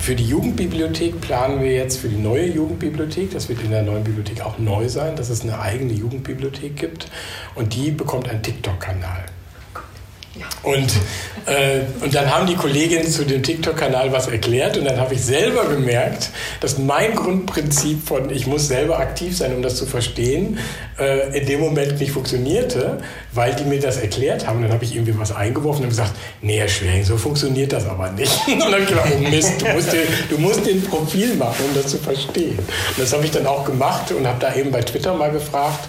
[0.00, 4.04] für die Jugendbibliothek planen wir jetzt für die neue Jugendbibliothek, das wird in der neuen
[4.04, 7.08] Bibliothek auch neu sein, dass es eine eigene Jugendbibliothek gibt
[7.54, 9.24] und die bekommt einen TikTok-Kanal.
[10.62, 10.92] Und,
[11.46, 15.22] äh, und dann haben die Kolleginnen zu dem TikTok-Kanal was erklärt und dann habe ich
[15.22, 20.58] selber gemerkt, dass mein Grundprinzip von ich muss selber aktiv sein, um das zu verstehen,
[20.98, 22.98] äh, in dem Moment nicht funktionierte,
[23.32, 24.62] weil die mir das erklärt haben.
[24.62, 28.10] Dann habe ich irgendwie was eingeworfen und gesagt, nee, Herr Schwering, so funktioniert das aber
[28.10, 28.32] nicht.
[28.48, 31.64] Und dann habe ich gedacht, oh Mist, du musst, den, du musst den Profil machen,
[31.68, 32.58] um das zu verstehen.
[32.58, 35.88] Und das habe ich dann auch gemacht und habe da eben bei Twitter mal gefragt,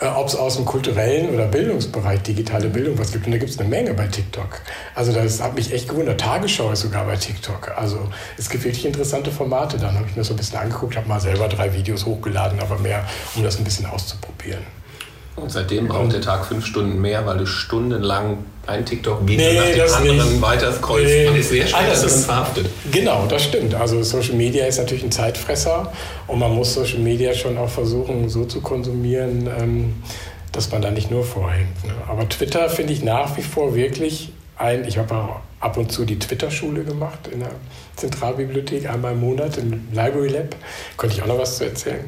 [0.00, 3.26] ob es aus dem kulturellen oder Bildungsbereich digitale Bildung was gibt.
[3.26, 4.60] Und da gibt es eine Menge bei TikTok.
[4.94, 6.20] Also das hat mich echt gewundert.
[6.20, 7.72] Tagesschau ist sogar bei TikTok.
[7.76, 9.78] Also es gibt wirklich interessante Formate.
[9.78, 12.78] Dann habe ich mir so ein bisschen angeguckt, habe mal selber drei Videos hochgeladen, aber
[12.78, 13.04] mehr,
[13.34, 14.62] um das ein bisschen auszuprobieren.
[15.36, 20.00] Und seitdem braucht der Tag fünf Stunden mehr, weil du stundenlang ein TikTok-Video nee, nach
[20.00, 20.42] dem anderen nicht.
[20.42, 21.26] weiter scrollst nee.
[21.28, 22.68] und ist sehr schnell ah, ist, verhaftet.
[22.90, 23.74] Genau, das stimmt.
[23.74, 25.92] Also Social Media ist natürlich ein Zeitfresser
[26.26, 29.94] und man muss Social Media schon auch versuchen, so zu konsumieren, ähm,
[30.52, 31.84] dass man da nicht nur vorhängt.
[31.84, 31.92] Ne?
[32.08, 36.04] Aber Twitter finde ich nach wie vor wirklich ein, ich habe auch ab und zu
[36.04, 37.50] die Twitter-Schule gemacht in der
[37.96, 40.56] Zentralbibliothek, einmal im Monat im Library Lab.
[40.96, 42.04] Konnte ich auch noch was zu erzählen.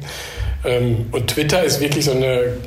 [0.65, 2.57] Ähm, und Twitter ist wirklich so eine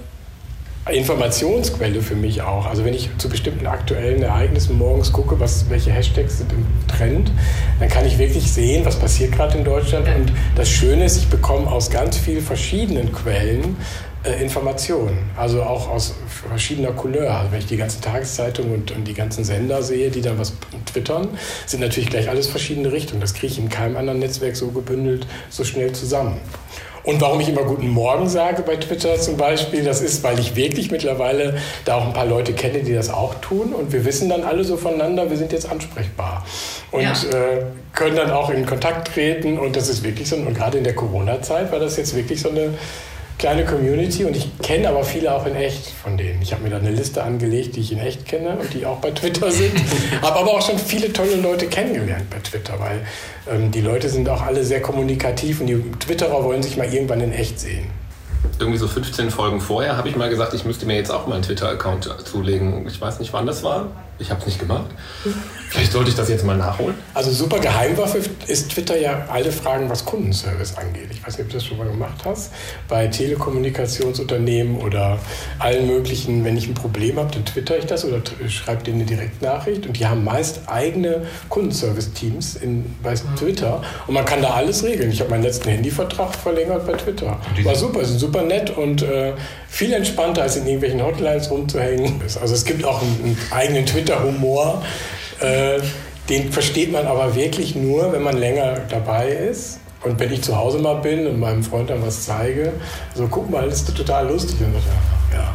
[0.90, 2.66] Informationsquelle für mich auch.
[2.66, 7.30] Also wenn ich zu bestimmten aktuellen Ereignissen morgens gucke, was, welche Hashtags sind im Trend,
[7.78, 10.08] dann kann ich wirklich sehen, was passiert gerade in Deutschland.
[10.08, 13.76] Und das Schöne ist, ich bekomme aus ganz vielen verschiedenen Quellen
[14.24, 15.18] äh, Informationen.
[15.36, 16.14] Also auch aus
[16.48, 17.30] verschiedener Couleur.
[17.32, 20.52] Also wenn ich die ganzen Tageszeitungen und, und die ganzen Sender sehe, die dann was
[20.86, 21.28] twittern,
[21.64, 23.20] sind natürlich gleich alles verschiedene Richtungen.
[23.20, 26.38] Das kriege ich in keinem anderen Netzwerk so gebündelt, so schnell zusammen.
[27.04, 30.54] Und warum ich immer Guten Morgen sage bei Twitter zum Beispiel, das ist, weil ich
[30.54, 33.72] wirklich mittlerweile da auch ein paar Leute kenne, die das auch tun.
[33.72, 36.44] Und wir wissen dann alle so voneinander, wir sind jetzt ansprechbar.
[36.92, 37.12] Und ja.
[37.12, 39.58] äh, können dann auch in Kontakt treten.
[39.58, 42.50] Und das ist wirklich so, und gerade in der Corona-Zeit war das jetzt wirklich so
[42.50, 42.74] eine
[43.42, 46.40] kleine Community und ich kenne aber viele auch in echt von denen.
[46.42, 48.98] Ich habe mir da eine Liste angelegt, die ich in echt kenne und die auch
[48.98, 49.72] bei Twitter sind.
[50.22, 53.00] habe aber auch schon viele tolle Leute kennengelernt bei Twitter, weil
[53.50, 57.20] ähm, die Leute sind auch alle sehr kommunikativ und die Twitterer wollen sich mal irgendwann
[57.20, 57.90] in echt sehen
[58.58, 61.34] irgendwie so 15 Folgen vorher habe ich mal gesagt, ich müsste mir jetzt auch mal
[61.34, 62.86] einen Twitter-Account zulegen.
[62.86, 63.86] Ich weiß nicht, wann das war.
[64.22, 64.86] Ich habe es nicht gemacht.
[65.68, 66.94] Vielleicht sollte ich das jetzt mal nachholen.
[67.12, 71.08] Also super Geheimwaffe ist Twitter ja alle Fragen, was Kundenservice angeht.
[71.10, 72.52] Ich weiß nicht, ob du das schon mal gemacht hast.
[72.88, 75.18] Bei Telekommunikationsunternehmen oder
[75.58, 79.06] allen möglichen, wenn ich ein Problem habe, dann twitter ich das oder schreibe denen eine
[79.06, 79.86] Direktnachricht.
[79.86, 82.60] Und die haben meist eigene Kundenservice-Teams
[83.02, 83.82] bei Twitter.
[84.06, 85.10] Und man kann da alles regeln.
[85.10, 87.40] Ich habe meinen letzten Handyvertrag verlängert bei Twitter.
[87.64, 89.32] War super, sind super nett und äh,
[89.72, 92.20] viel entspannter, als in irgendwelchen Hotlines rumzuhängen.
[92.40, 94.82] Also es gibt auch einen, einen eigenen Twitter-Humor.
[95.40, 95.80] Äh,
[96.28, 99.80] den versteht man aber wirklich nur, wenn man länger dabei ist.
[100.02, 102.74] Und wenn ich zu Hause mal bin und meinem Freund dann was zeige,
[103.14, 104.60] so guck mal, das ist total lustig.
[104.60, 104.84] Und ich,
[105.32, 105.54] ja,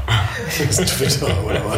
[0.66, 1.78] das ist Twitter oder was?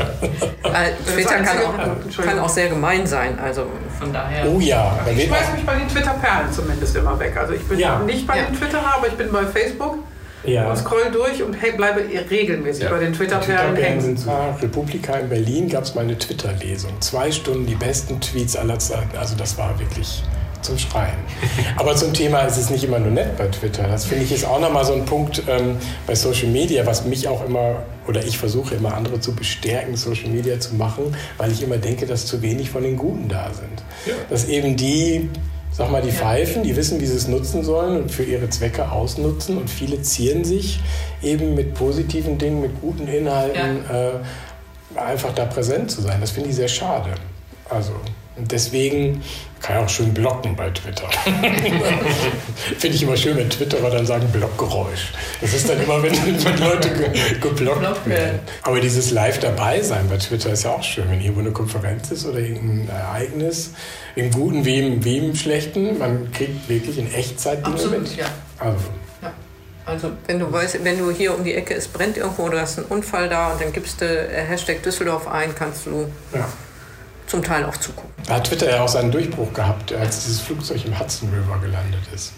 [0.72, 3.38] Äh, Twitter kann auch, kann auch sehr gemein sein.
[3.38, 3.66] Also
[4.00, 4.46] von daher.
[4.48, 4.98] Oh ja.
[5.14, 7.36] Ich schmeiß mich bei den Twitter-Perlen zumindest immer weg.
[7.36, 8.00] Also ich bin ja.
[8.00, 8.46] nicht bei ja.
[8.46, 9.98] den Twitterer, aber ich bin bei Facebook
[10.44, 10.70] ja.
[10.70, 12.90] und scroll durch und bleibe regelmäßig ja.
[12.90, 14.18] bei den Twitter-Perlen Twitter hängen.
[14.18, 16.92] Zwar Republika in Berlin gab es mal eine Twitter-Lesung.
[17.02, 19.18] Zwei Stunden die besten Tweets aller Zeiten.
[19.18, 20.24] Also das war wirklich
[20.62, 21.18] zum Schreien.
[21.78, 23.88] Aber zum Thema ist es nicht immer nur nett bei Twitter.
[23.88, 27.28] Das finde ich ist auch nochmal so ein Punkt ähm, bei Social Media, was mich
[27.28, 31.64] auch immer, oder ich versuche immer andere zu bestärken, Social Media zu machen, weil ich
[31.64, 33.84] immer denke, dass zu wenig von den Guten da sind.
[34.06, 34.14] Ja.
[34.30, 35.30] Dass eben die
[35.80, 38.92] sag mal, die Pfeifen, die wissen, wie sie es nutzen sollen und für ihre Zwecke
[38.92, 39.58] ausnutzen.
[39.58, 40.82] Und viele zieren sich
[41.24, 44.10] eben mit positiven Dingen, mit guten Inhalten, ja.
[44.10, 46.20] äh, einfach da präsent zu sein.
[46.20, 47.12] Das finde ich sehr schade.
[47.70, 47.94] Also,
[48.40, 49.22] und deswegen
[49.62, 51.10] kann ich auch schön blocken bei Twitter.
[52.78, 55.12] Finde ich immer schön, wenn Twitterer dann sagen Blockgeräusch.
[55.42, 58.40] Das ist dann immer, wenn, wenn Leute ge geblockt werden.
[58.64, 62.10] Aber dieses Live dabei sein bei Twitter ist ja auch schön, wenn irgendwo eine Konferenz
[62.12, 63.72] ist oder irgendein Ereignis,
[64.16, 65.98] im Guten wie im, wie im Schlechten.
[65.98, 68.16] Man kriegt wirklich in Echtzeit Dinge Absolut, mit.
[68.16, 68.28] Ja.
[68.60, 68.86] Also.
[69.22, 69.34] Ja.
[69.86, 72.78] Also wenn du weißt, wenn du hier um die Ecke, es brennt irgendwo oder hast
[72.78, 76.48] einen Unfall da und dann gibst du äh, Hashtag Düsseldorf ein, kannst du ja
[77.30, 78.10] zum Teil auch zugucken.
[78.28, 82.02] Da hat Twitter ja auch seinen Durchbruch gehabt, als dieses Flugzeug im Hudson River gelandet
[82.14, 82.34] ist.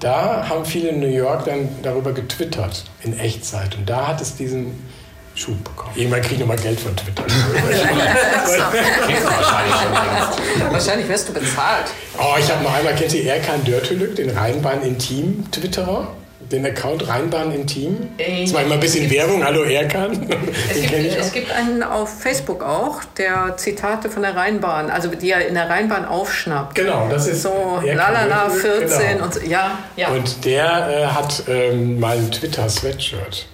[0.00, 4.34] Da haben viele in New York dann darüber getwittert in Echtzeit und da hat es
[4.36, 4.82] diesen
[5.34, 5.92] Schub bekommen.
[5.96, 7.22] Irgendwann kriege ich nochmal Geld von Twitter.
[10.70, 11.86] wahrscheinlich wirst du bezahlt.
[12.18, 16.08] Oh, ich habe mal einmal, kennt ihr Erkan Dörtülük, den Rheinbahn-Intim-Twitterer?
[16.50, 18.08] Den Account Rheinbahn Intim?
[18.18, 19.44] Äh, das war immer ein bisschen Werbung.
[19.44, 20.12] Hallo Erkan.
[20.70, 25.30] Es, gibt, es gibt, einen auf Facebook auch, der Zitate von der Rheinbahn, also die
[25.30, 26.74] er in der Rheinbahn aufschnappt.
[26.74, 29.24] Genau, das ist so lalala 14 genau.
[29.24, 29.40] und so.
[29.40, 30.08] Ja, ja.
[30.08, 33.51] Und der äh, hat ähm, mal ein Twitter-Sweatshirt äh,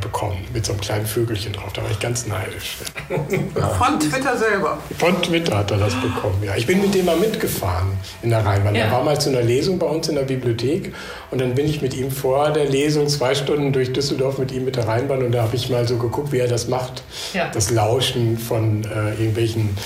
[0.00, 1.72] bekommen mit so einem kleinen Vögelchen drauf.
[1.72, 2.76] Da war ich ganz neidisch.
[3.08, 4.78] Von Twitter selber?
[4.98, 6.54] Von Twitter hat er das bekommen, ja.
[6.56, 7.88] Ich bin mit dem mal mitgefahren
[8.22, 8.74] in der Rheinbahn.
[8.74, 8.84] Ja.
[8.84, 10.92] Er war mal zu einer Lesung bei uns in der Bibliothek
[11.30, 14.64] und dann bin ich mit ihm vor der Lesung zwei Stunden durch Düsseldorf mit ihm
[14.64, 17.02] mit der Rheinbahn und da habe ich mal so geguckt, wie er das macht.
[17.32, 17.50] Ja.
[17.52, 19.76] Das Lauschen von äh, irgendwelchen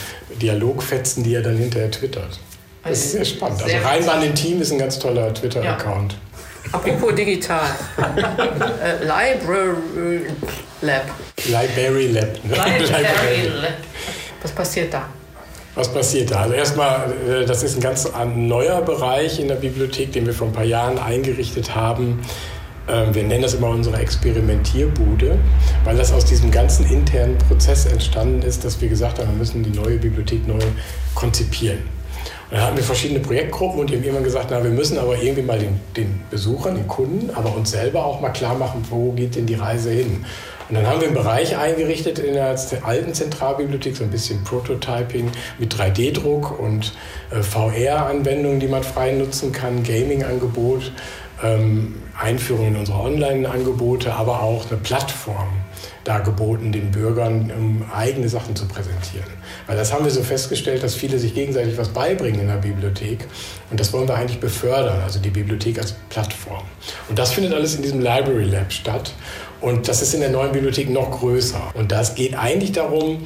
[0.41, 2.39] Dialogfetzen, die er dann hinterher twittert.
[2.85, 3.63] Das ist sehr spannend.
[3.63, 6.13] Also Rheinbahn im Team ist ein ganz toller Twitter-Account.
[6.13, 6.19] Ja.
[6.73, 7.61] Apropos digital.
[7.99, 10.27] äh, Library
[10.83, 11.05] Lab.
[11.47, 12.29] Library Lab.
[12.45, 13.73] Library Lab.
[14.43, 15.07] Was passiert da?
[15.75, 16.43] Was passiert da?
[16.43, 20.49] Also erstmal, äh, das ist ein ganz neuer Bereich in der Bibliothek, den wir vor
[20.49, 22.21] ein paar Jahren eingerichtet haben.
[22.89, 25.39] Ähm, wir nennen das immer unsere Experimentierbude,
[25.85, 29.63] weil das aus diesem ganzen internen Prozess entstanden ist, dass wir gesagt haben, wir müssen
[29.63, 30.59] die neue Bibliothek neu
[31.15, 31.98] konzipieren.
[32.51, 35.43] Dann hatten wir verschiedene Projektgruppen und die haben irgendwann gesagt, na, wir müssen aber irgendwie
[35.43, 39.37] mal den, den Besuchern, den Kunden, aber uns selber auch mal klar machen, wo geht
[39.37, 40.25] denn die Reise hin.
[40.69, 45.31] Und dann haben wir einen Bereich eingerichtet in der alten Zentralbibliothek, so ein bisschen Prototyping
[45.59, 46.95] mit 3D-Druck und
[47.31, 50.93] äh, VR-Anwendungen, die man frei nutzen kann, Gaming-Angebot,
[51.43, 55.49] ähm, Einführung in unsere Online-Angebote, aber auch eine Plattform
[56.09, 59.29] dargeboten, den Bürgern, um eigene Sachen zu präsentieren.
[59.67, 63.27] Weil das haben wir so festgestellt, dass viele sich gegenseitig was beibringen in der Bibliothek.
[63.71, 66.65] Und das wollen wir eigentlich befördern, also die Bibliothek als Plattform.
[67.09, 69.13] Und das findet alles in diesem Library Lab statt.
[69.61, 71.73] Und das ist in der neuen Bibliothek noch größer.
[71.75, 73.25] Und das geht eigentlich darum,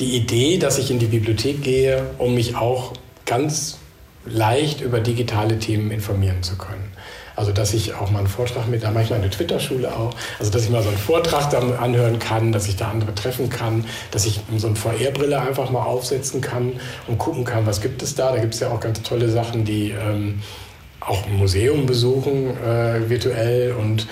[0.00, 2.94] die Idee, dass ich in die Bibliothek gehe, um mich auch
[3.26, 3.78] ganz
[4.26, 6.93] leicht über digitale Themen informieren zu können.
[7.36, 10.14] Also dass ich auch mal einen Vortrag mit, da mache ich mal eine Twitter-Schule auch,
[10.38, 13.50] also dass ich mal so einen Vortrag dann anhören kann, dass ich da andere treffen
[13.50, 16.74] kann, dass ich so eine VR-Brille einfach mal aufsetzen kann
[17.06, 18.32] und gucken kann, was gibt es da.
[18.32, 20.42] Da gibt es ja auch ganz tolle Sachen, die ähm,
[21.00, 24.06] auch ein Museum besuchen äh, virtuell und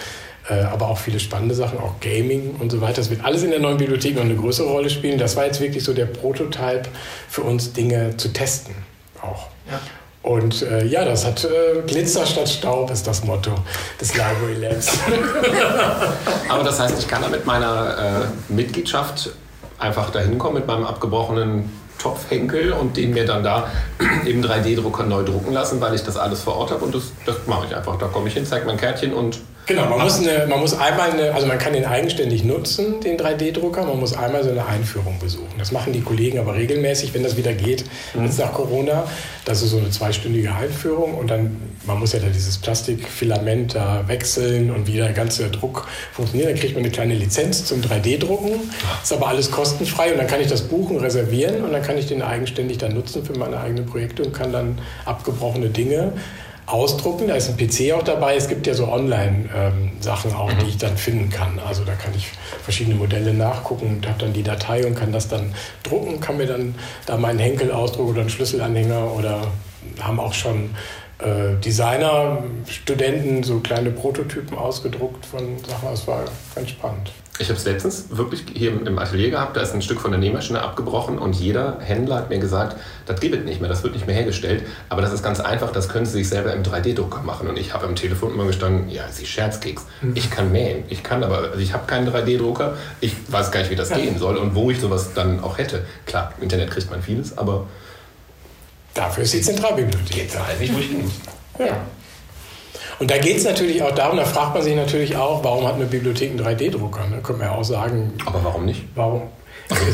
[0.49, 2.97] äh, aber auch viele spannende Sachen, auch Gaming und so weiter.
[2.97, 5.19] Das wird alles in der neuen Bibliothek noch eine größere Rolle spielen.
[5.19, 6.89] Das war jetzt wirklich so der Prototyp
[7.29, 8.75] für uns, Dinge zu testen
[9.23, 9.47] auch.
[9.71, 9.81] Ja.
[10.23, 13.51] Und äh, ja, das hat äh, Glitzer statt Staub ist das Motto
[14.01, 14.89] des Library Labs.
[16.49, 19.31] Aber das heißt, ich kann da mit meiner äh, Mitgliedschaft
[19.79, 23.69] einfach dahin kommen mit meinem abgebrochenen Topfhenkel und den mir dann da
[24.25, 26.85] im 3D-Drucker neu drucken lassen, weil ich das alles vor Ort habe.
[26.85, 27.99] Und das, das mache ich einfach.
[27.99, 31.13] Da komme ich hin, zeige mein Kärtchen und Genau, man muss, eine, man muss einmal,
[31.13, 35.21] eine, also man kann den eigenständig nutzen, den 3D-Drucker, man muss einmal so eine Einführung
[35.21, 35.55] besuchen.
[35.57, 38.25] Das machen die Kollegen aber regelmäßig, wenn das wieder geht, mhm.
[38.25, 39.05] jetzt nach Corona.
[39.45, 44.03] Das ist so eine zweistündige Einführung und dann, man muss ja da dieses Plastikfilament da
[44.09, 46.51] wechseln und wie der ganze Druck funktioniert.
[46.51, 48.53] Dann kriegt man eine kleine Lizenz zum 3D-Drucken,
[49.01, 52.07] ist aber alles kostenfrei und dann kann ich das buchen, reservieren und dann kann ich
[52.07, 56.15] den eigenständig dann nutzen für meine eigenen Projekte und kann dann abgebrochene Dinge
[56.67, 57.29] ausdrucken.
[57.29, 58.37] Da ist ein PC auch dabei.
[58.37, 61.59] Es gibt ja so Online-Sachen ähm, auch, die ich dann finden kann.
[61.59, 62.29] Also da kann ich
[62.63, 66.47] verschiedene Modelle nachgucken und habe dann die Datei und kann das dann drucken, kann mir
[66.47, 66.75] dann
[67.07, 69.43] da meinen Henkel ausdrucken oder einen Schlüsselanhänger oder
[70.01, 70.71] haben auch schon
[71.19, 75.89] äh, Designer, Studenten so kleine Prototypen ausgedruckt von Sachen.
[75.91, 77.13] Das war ganz spannend.
[77.43, 80.21] Ich habe es letztens wirklich hier im Atelier gehabt, da ist ein Stück von der
[80.21, 83.95] Nähmaschine abgebrochen und jeder Händler hat mir gesagt, das gibt es nicht mehr, das wird
[83.95, 87.23] nicht mehr hergestellt, aber das ist ganz einfach, das können Sie sich selber im 3D-Drucker
[87.23, 87.49] machen.
[87.49, 90.13] Und ich habe am Telefon immer gestanden, ja, Sie Scherzkeks, mhm.
[90.15, 93.73] ich kann mähen, ich kann aber, also ich habe keinen 3D-Drucker, ich weiß gar nicht,
[93.73, 93.97] wie das ja.
[93.97, 95.85] gehen soll und wo ich sowas dann auch hätte.
[96.07, 97.67] Klar, im Internet kriegt man vieles, aber...
[98.95, 100.17] Dafür ist die Zentralbibliothek.
[100.17, 101.13] Jetzt weiß ich, wo ich muss.
[101.59, 101.79] Ja.
[102.99, 105.75] Und da geht es natürlich auch darum, da fragt man sich natürlich auch, warum hat
[105.75, 107.01] eine Bibliothek einen 3D-Drucker?
[107.11, 108.13] Da könnte man ja auch sagen.
[108.27, 108.85] Aber warum nicht?
[108.95, 109.23] Warum?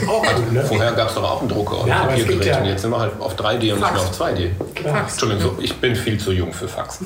[0.09, 0.65] auch gut, ne?
[0.65, 2.59] Vorher gab es doch auch einen Drucker und ja, Papiergerät ja.
[2.59, 4.51] und jetzt sind wir halt auf 3D und nicht mehr auf 2D.
[4.83, 5.13] Fax.
[5.13, 6.99] Entschuldigung, ich bin viel zu jung für Fax.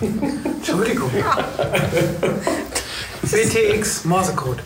[0.00, 1.10] Entschuldigung.
[3.22, 4.62] BTX Morsecode.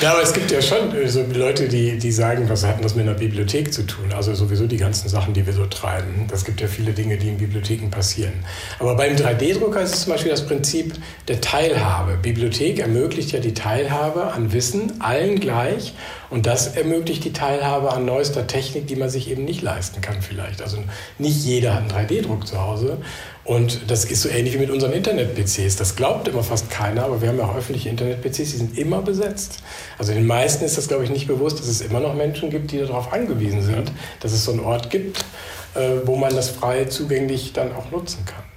[0.00, 2.94] ja, aber es gibt ja schon äh, so Leute, die, die sagen, was hat das
[2.94, 4.12] mit einer Bibliothek zu tun?
[4.12, 6.26] Also sowieso die ganzen Sachen, die wir so treiben.
[6.28, 8.34] Das gibt ja viele Dinge, die in Bibliotheken passieren.
[8.78, 10.94] Aber beim 3D-Drucker ist es zum Beispiel das Prinzip
[11.28, 12.18] der Teilhabe.
[12.20, 15.94] Bibliothek ermöglicht ja die Teilhabe an Wissen, allen gleich.
[16.30, 20.20] Und das ermöglicht die Teilhabe an neuester Technik, die man sich eben nicht leisten kann
[20.20, 20.62] vielleicht.
[20.62, 20.78] Also
[21.18, 22.98] nicht jeder hat einen 3D-Druck zu Hause.
[23.44, 25.76] Und das ist so ähnlich wie mit unseren Internet-PCs.
[25.76, 29.02] Das glaubt immer fast keiner, aber wir haben ja auch öffentliche Internet-PCs, die sind immer
[29.02, 29.58] besetzt.
[29.98, 32.72] Also den meisten ist das, glaube ich, nicht bewusst, dass es immer noch Menschen gibt,
[32.72, 35.26] die darauf angewiesen sind, dass es so einen Ort gibt,
[35.74, 38.53] äh, wo man das frei zugänglich dann auch nutzen kann.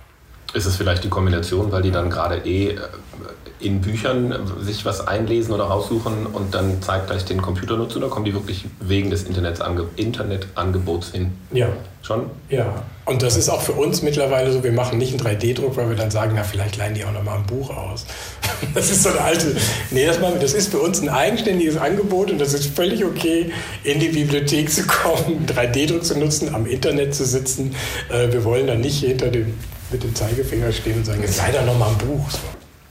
[0.54, 2.80] Ist es vielleicht die Kombination, weil die dann gerade eh äh,
[3.60, 8.26] in Büchern sich was einlesen oder raussuchen und dann zeitgleich den Computer nutzen oder kommen
[8.26, 11.32] die wirklich wegen des Internetange Internetangebots hin?
[11.52, 11.70] Ja.
[12.04, 12.30] Schon?
[12.50, 12.84] Ja.
[13.04, 15.98] Und das ist auch für uns mittlerweile so, wir machen nicht einen 3D-Druck, weil wir
[15.98, 18.06] dann sagen, na, vielleicht leihen die auch noch mal ein Buch aus.
[18.74, 19.56] Das ist so eine alte.
[19.92, 20.42] Nee, das, machen wir.
[20.42, 23.52] das ist für uns ein eigenständiges Angebot und das ist völlig okay,
[23.84, 27.76] in die Bibliothek zu kommen, 3D-Druck zu nutzen, am Internet zu sitzen.
[28.10, 29.54] Äh, wir wollen dann nicht hinter dem,
[29.92, 32.28] mit dem Zeigefinger stehen und sagen, jetzt leider noch mal ein Buch.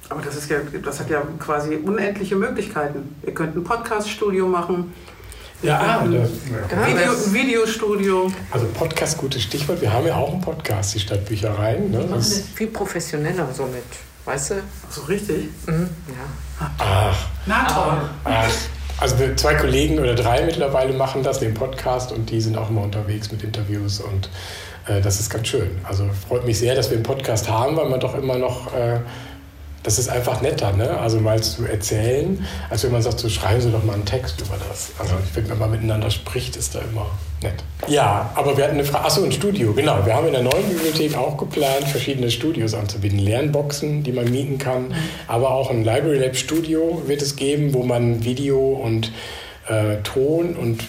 [0.09, 3.17] Aber das, ist ja, das hat ja quasi unendliche Möglichkeiten.
[3.27, 4.93] Ihr könnt ein Podcast-Studio machen.
[5.63, 6.87] Ja, ähm, ja.
[6.87, 8.33] Video, Videostudio.
[8.51, 9.81] Also Podcast, gutes Stichwort.
[9.81, 11.91] Wir haben ja auch einen Podcast, die Stadtbüchereien.
[11.91, 12.07] Ne?
[12.11, 13.83] Das ist viel professioneller somit,
[14.27, 14.55] weißt du?
[14.91, 15.49] So richtig?
[15.67, 16.71] Mhm, ja.
[16.79, 17.29] Ach.
[17.47, 18.11] Na toll.
[18.25, 18.51] Ach.
[18.99, 22.83] Also zwei Kollegen oder drei mittlerweile machen das, den Podcast, und die sind auch immer
[22.83, 24.31] unterwegs mit Interviews und
[24.87, 25.71] das ist ganz schön.
[25.85, 29.01] Also freut mich sehr, dass wir einen Podcast haben, weil man doch immer noch äh,
[29.87, 30.99] das ist einfach netter, ne?
[30.99, 34.41] Also mal zu erzählen, als wenn man sagt, so schreiben Sie doch mal einen Text
[34.41, 34.91] über das.
[34.99, 37.07] Also ich finde, wenn man miteinander spricht, ist da immer
[37.41, 37.63] nett.
[37.87, 40.05] Ja, aber wir hatten eine Frage, achso, ein Studio, genau.
[40.05, 43.21] Wir haben in der neuen Bibliothek auch geplant, verschiedene Studios anzubieten.
[43.21, 44.93] Lernboxen, die man mieten kann,
[45.29, 49.13] aber auch ein Library Lab Studio wird es geben, wo man Video und
[49.69, 50.83] äh, Ton- und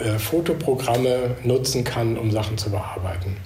[0.00, 3.36] äh, Fotoprogramme nutzen kann, um Sachen zu bearbeiten.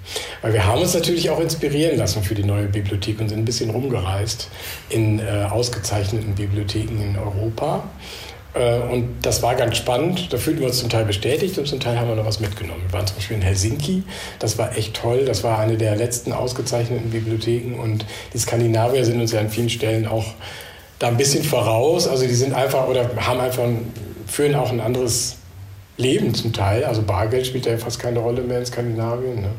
[0.42, 3.44] Weil wir haben uns natürlich auch inspirieren lassen für die neue Bibliothek und sind ein
[3.44, 4.48] bisschen rumgereist
[4.88, 7.84] in äh, ausgezeichneten Bibliotheken in Europa.
[8.54, 10.32] Äh, und das war ganz spannend.
[10.32, 12.82] Da fühlten wir uns zum Teil bestätigt und zum Teil haben wir noch was mitgenommen.
[12.86, 14.02] Wir waren zum Beispiel in Helsinki.
[14.38, 15.24] Das war echt toll.
[15.24, 17.78] Das war eine der letzten ausgezeichneten Bibliotheken.
[17.80, 20.34] Und die Skandinavier sind uns ja an vielen Stellen auch
[20.98, 22.06] da ein bisschen voraus.
[22.06, 23.92] Also die sind einfach oder haben einfach ein
[24.26, 25.36] führen auch ein anderes
[25.96, 26.84] Leben zum Teil.
[26.84, 29.42] Also Bargeld spielt ja fast keine Rolle mehr in Skandinavien.
[29.42, 29.50] Ne?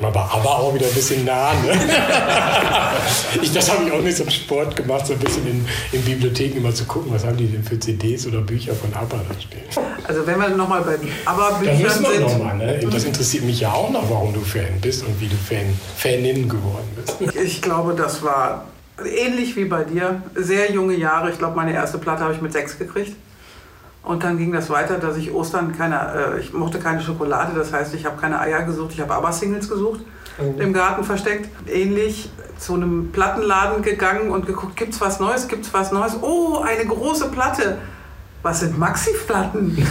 [0.00, 1.52] Aber, aber auch wieder ein bisschen nah.
[1.52, 1.78] Ne?
[3.42, 6.02] ich, das habe ich auch nicht so im Sport gemacht, so ein bisschen in, in,
[6.02, 9.40] Bibliotheken immer zu gucken, was haben die denn für CDs oder Bücher von ABBA da
[9.40, 9.84] stehen.
[10.04, 12.20] Also wenn wir nochmal bei ABBA-Büchern sind...
[12.20, 12.80] Noch mal, ne?
[12.90, 16.48] Das interessiert mich ja auch noch, warum du Fan bist und wie du Fan, Fanin
[16.48, 17.16] geworden bist.
[17.42, 18.66] Ich glaube, das war
[19.04, 21.30] ähnlich wie bei dir, sehr junge Jahre.
[21.30, 23.14] Ich glaube, meine erste Platte habe ich mit sechs gekriegt.
[24.02, 27.72] Und dann ging das weiter, dass ich Ostern keine, äh, ich mochte keine Schokolade, das
[27.72, 30.00] heißt, ich habe keine Eier gesucht, ich habe aber Singles gesucht,
[30.38, 30.60] mhm.
[30.60, 31.48] im Garten versteckt.
[31.68, 36.16] Ähnlich zu einem Plattenladen gegangen und geguckt, gibt's was Neues, gibt's was Neues?
[36.20, 37.78] Oh, eine große Platte.
[38.42, 39.76] Was sind Maxi-Platten?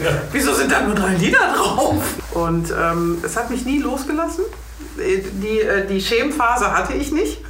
[0.32, 2.02] Wieso sind da nur drei Lieder drauf?
[2.32, 4.44] Und ähm, es hat mich nie losgelassen.
[4.96, 7.42] Die, äh, die Schämphase hatte ich nicht.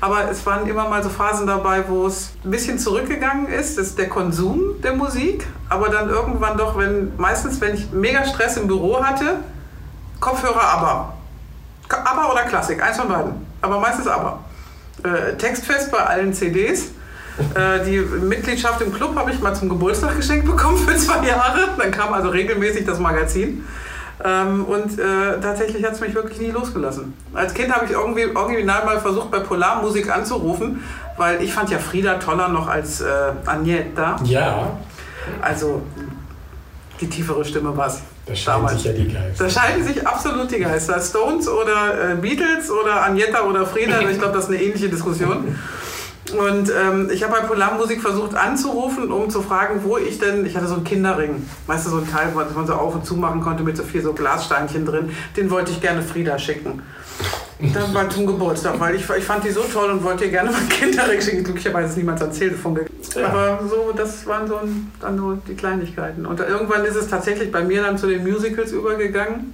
[0.00, 3.88] Aber es waren immer mal so Phasen dabei, wo es ein bisschen zurückgegangen ist, das
[3.88, 5.46] ist der Konsum der Musik.
[5.68, 9.40] Aber dann irgendwann doch, wenn meistens, wenn ich mega Stress im Büro hatte,
[10.20, 11.14] Kopfhörer aber.
[11.88, 13.46] Aber oder Klassik, eins von beiden.
[13.62, 14.40] Aber meistens aber.
[15.02, 16.90] Äh, textfest bei allen CDs.
[17.54, 21.70] Äh, die Mitgliedschaft im Club habe ich mal zum Geburtstag geschenkt bekommen für zwei Jahre.
[21.76, 23.64] Dann kam also regelmäßig das Magazin.
[24.26, 27.12] Ähm, und äh, tatsächlich hat es mich wirklich nie losgelassen.
[27.34, 30.82] Als Kind habe ich irgendwie original mal versucht, bei Polarmusik anzurufen,
[31.18, 34.16] weil ich fand ja Frieda toller noch als äh, Agneta.
[34.24, 34.78] Ja.
[35.42, 35.82] Also
[37.00, 38.00] die tiefere Stimme war es.
[38.26, 39.44] Da scheiden sich ja die Geister.
[39.44, 40.98] Da scheiden sich absolut die Geister.
[40.98, 45.54] Stones oder äh, Beatles oder Agneta oder Frieda, ich glaube, das ist eine ähnliche Diskussion.
[46.32, 50.56] Und ähm, ich habe bei Polarmusik versucht anzurufen, um zu fragen, wo ich denn, ich
[50.56, 53.14] hatte so einen Kinderring, weißt du, so ein Teil, was man so auf und zu
[53.14, 56.82] machen konnte mit so vier so Glassteinchen drin, den wollte ich gerne Frieda schicken.
[57.72, 60.50] Dann war zum Geburtstag, weil ich, ich fand die so toll und wollte ihr gerne
[60.50, 61.44] mein Kinderring schicken.
[61.44, 62.98] Glücklicherweise ist niemand ans Telefon gegangen.
[63.14, 63.28] Ja.
[63.28, 64.60] Aber so, das waren so,
[65.00, 66.26] dann so die Kleinigkeiten.
[66.26, 69.52] Und irgendwann ist es tatsächlich bei mir dann zu den Musicals übergegangen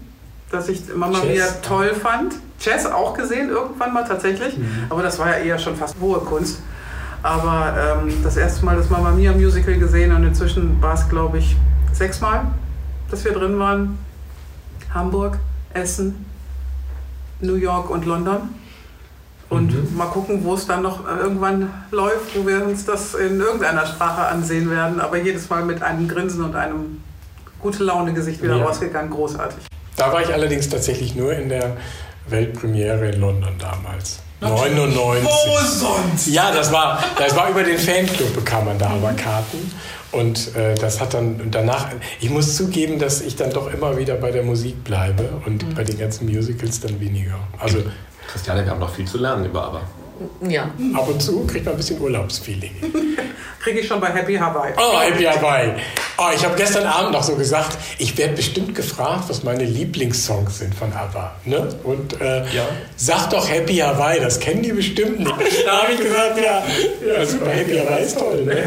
[0.50, 2.34] dass ich Mama Mia toll fand.
[2.61, 4.86] Chess auch gesehen irgendwann mal tatsächlich, mhm.
[4.90, 6.61] aber das war ja eher schon fast hohe Kunst.
[7.22, 11.38] Aber ähm, das erste Mal das Mama Mia Musical gesehen und inzwischen war es, glaube
[11.38, 11.56] ich,
[11.92, 12.46] sechsmal,
[13.11, 13.98] dass wir drin waren.
[14.94, 15.38] Hamburg,
[15.74, 16.24] Essen,
[17.40, 18.54] New York und London.
[19.48, 19.96] Und mhm.
[19.96, 24.26] mal gucken, wo es dann noch irgendwann läuft, wo wir uns das in irgendeiner Sprache
[24.28, 25.00] ansehen werden.
[25.00, 27.02] Aber jedes Mal mit einem Grinsen und einem
[27.61, 28.64] gute Laune Gesicht wieder ja.
[28.64, 29.11] rausgegangen.
[29.11, 29.66] Großartig.
[29.96, 31.76] Da war ich allerdings tatsächlich nur in der
[32.31, 34.20] Weltpremiere in London damals.
[34.41, 35.24] 99.
[35.24, 36.28] Wo sonst?
[36.28, 39.70] Ja, das war, das war über den Fanclub bekam man da aber Karten.
[40.12, 41.89] Und äh, das hat dann danach,
[42.20, 45.74] ich muss zugeben, dass ich dann doch immer wieder bei der Musik bleibe und mhm.
[45.74, 47.39] bei den ganzen Musicals dann weniger.
[47.59, 47.78] Also,
[48.28, 49.83] Christiane, wir haben noch viel zu lernen über aber.
[50.48, 50.70] Ja.
[50.94, 52.72] Ab und zu kriegt man ein bisschen Urlaubsfeeling.
[53.62, 54.72] Kriege ich schon bei Happy Hawaii.
[54.78, 55.72] Oh, Happy Hawaii.
[56.16, 60.60] Oh, ich habe gestern Abend noch so gesagt, ich werde bestimmt gefragt, was meine Lieblingssongs
[60.60, 61.32] sind von ABBA.
[61.44, 61.68] Ne?
[61.84, 62.66] Und äh, ja.
[62.96, 65.30] sag doch Happy Hawaii, das kennen die bestimmt nicht.
[65.66, 66.62] Da habe ich gesagt, ja,
[67.06, 68.44] ja super, Happy Hawaii ist toll.
[68.44, 68.66] Ne?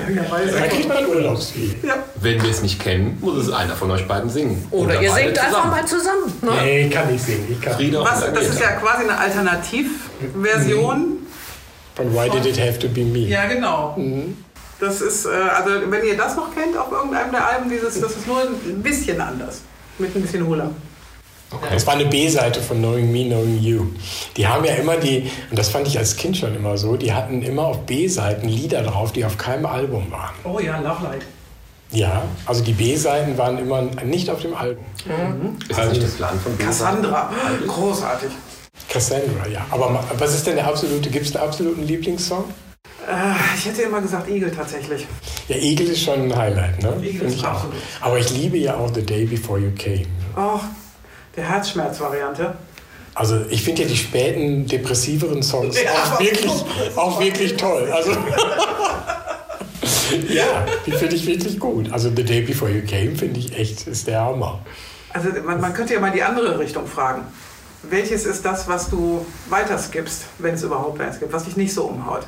[0.59, 1.77] Da kriegt man Urlaubsfeeling.
[1.83, 1.95] Ja.
[2.21, 4.67] Wenn wir es nicht kennen, muss es einer von euch beiden singen.
[4.69, 6.31] Oder, Oder ihr singt einfach mal zusammen.
[6.41, 6.51] Ne?
[6.61, 7.47] Nee, kann ich singen.
[7.49, 7.73] Ich kann.
[8.03, 10.99] Was, das ist ja quasi eine Alternativversion.
[10.99, 11.22] Mhm
[11.95, 13.19] von Why Did It Have to Be Me?
[13.19, 13.95] Ja, genau.
[13.97, 14.37] Mhm.
[14.79, 18.11] Das ist, äh, also wenn ihr das noch kennt auf irgendeinem der Alben, dieses, das
[18.11, 19.61] ist nur ein bisschen anders.
[19.97, 20.71] Mit ein bisschen Hula.
[21.51, 21.67] Okay.
[21.71, 23.85] Das war eine B-Seite von Knowing Me, Knowing You.
[24.35, 27.13] Die haben ja immer die, und das fand ich als Kind schon immer so, die
[27.13, 30.33] hatten immer auf B-Seiten Lieder drauf, die auf keinem Album waren.
[30.43, 31.21] Oh ja, Love Light.
[31.91, 34.83] Ja, also die B-Seiten waren immer nicht auf dem Album.
[35.05, 35.57] Mhm.
[35.61, 37.31] Ist das also, nicht das Plan von Cassandra,
[37.67, 38.31] großartig.
[38.89, 39.65] Cassandra, ja.
[39.71, 42.45] Aber was ist denn der absolute, gibt es einen absoluten Lieblingssong?
[43.07, 45.07] Äh, ich hätte immer gesagt Eagle tatsächlich.
[45.47, 46.95] Ja, Eagle ist schon ein Highlight, ne?
[47.01, 47.75] Eagle ist absolut.
[47.75, 48.07] Auch.
[48.07, 50.05] Aber ich liebe ja auch The Day Before You Came.
[50.37, 50.59] Oh,
[51.35, 52.55] der Herzschmerz-Variante.
[53.15, 56.51] Also ich finde ja die späten, depressiveren Songs ja, auch, wirklich,
[56.95, 57.91] auch wirklich toll.
[57.91, 58.11] Also
[60.29, 61.91] ja, die finde ich wirklich gut.
[61.91, 64.59] Also The Day Before You Came finde ich echt, ist der Hammer.
[65.11, 67.25] Also man, man könnte ja mal die andere Richtung fragen
[67.89, 71.85] welches ist das, was du weiterskippst, wenn es überhaupt eins gibt, was dich nicht so
[71.85, 72.23] umhaut?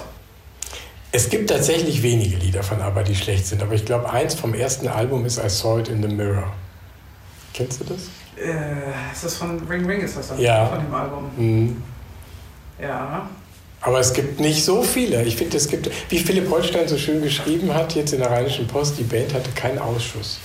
[1.12, 4.54] Es gibt tatsächlich wenige Lieder von ABBA, die schlecht sind, aber ich glaube, eins vom
[4.54, 6.52] ersten Album ist I Saw It in the Mirror.
[7.54, 8.10] Kennst du das?
[8.38, 10.40] Äh, ist das von Ring Ring, ist das dann?
[10.40, 10.66] Ja.
[10.66, 11.32] Von dem Album?
[11.38, 11.84] Mhm.
[12.82, 13.30] Ja.
[13.80, 15.24] Aber es gibt nicht so viele.
[15.24, 18.68] Ich finde, es gibt, wie Philipp Holstein so schön geschrieben hat, jetzt in der Rheinischen
[18.68, 20.40] Post, die Band hatte keinen Ausschuss.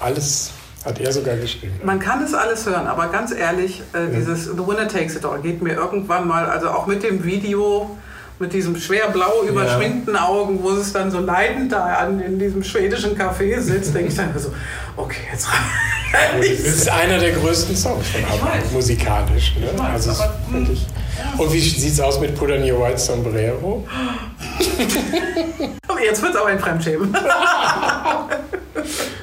[0.00, 0.50] Alles
[0.86, 1.74] hat er sogar geschrieben.
[1.82, 4.06] Man kann es alles hören, aber ganz ehrlich, äh, ja.
[4.06, 7.98] dieses The Winner Takes It All geht mir irgendwann mal, also auch mit dem Video,
[8.38, 10.28] mit diesem schwer blau überschminkten ja.
[10.28, 14.16] Augen, wo es dann so leidend da an, in diesem schwedischen Café sitzt, denke ich
[14.16, 14.52] dann so,
[14.96, 15.58] okay, jetzt rein.
[16.38, 19.54] Das ist einer der größten Songs von ABBA, musikalisch.
[19.56, 19.66] Ne?
[19.76, 20.60] Weiß, also hm.
[20.60, 20.86] wirklich.
[21.36, 23.84] Und wie sieht es aus mit Put on Your White Sombrero?
[26.04, 27.12] jetzt wird es aber ein Fremdschämen.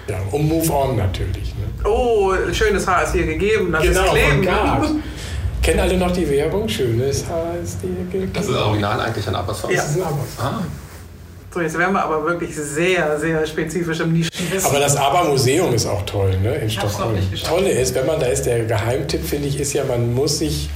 [0.08, 1.53] ja, und Move On natürlich
[1.86, 5.04] oh, schönes Haar ist hier gegeben, das genau, ist kleben.
[5.64, 6.68] Kennen alle noch die Werbung?
[6.68, 9.72] Schönes heißt dir Das ist original eigentlich ein ABBA-Song.
[9.72, 9.78] Ja.
[9.78, 10.24] Das ist ein ABBA.
[10.38, 10.62] Ah,
[11.54, 14.70] So, jetzt wären wir aber wirklich sehr, sehr spezifisch im Nischenwissen.
[14.70, 16.56] Aber das ABBA-Museum ist auch toll, ne?
[16.56, 17.64] In Ich hab's noch Stockholm.
[17.64, 20.70] Tolle ist, wenn man da ist, der Geheimtipp, finde ich, ist ja, man muss sich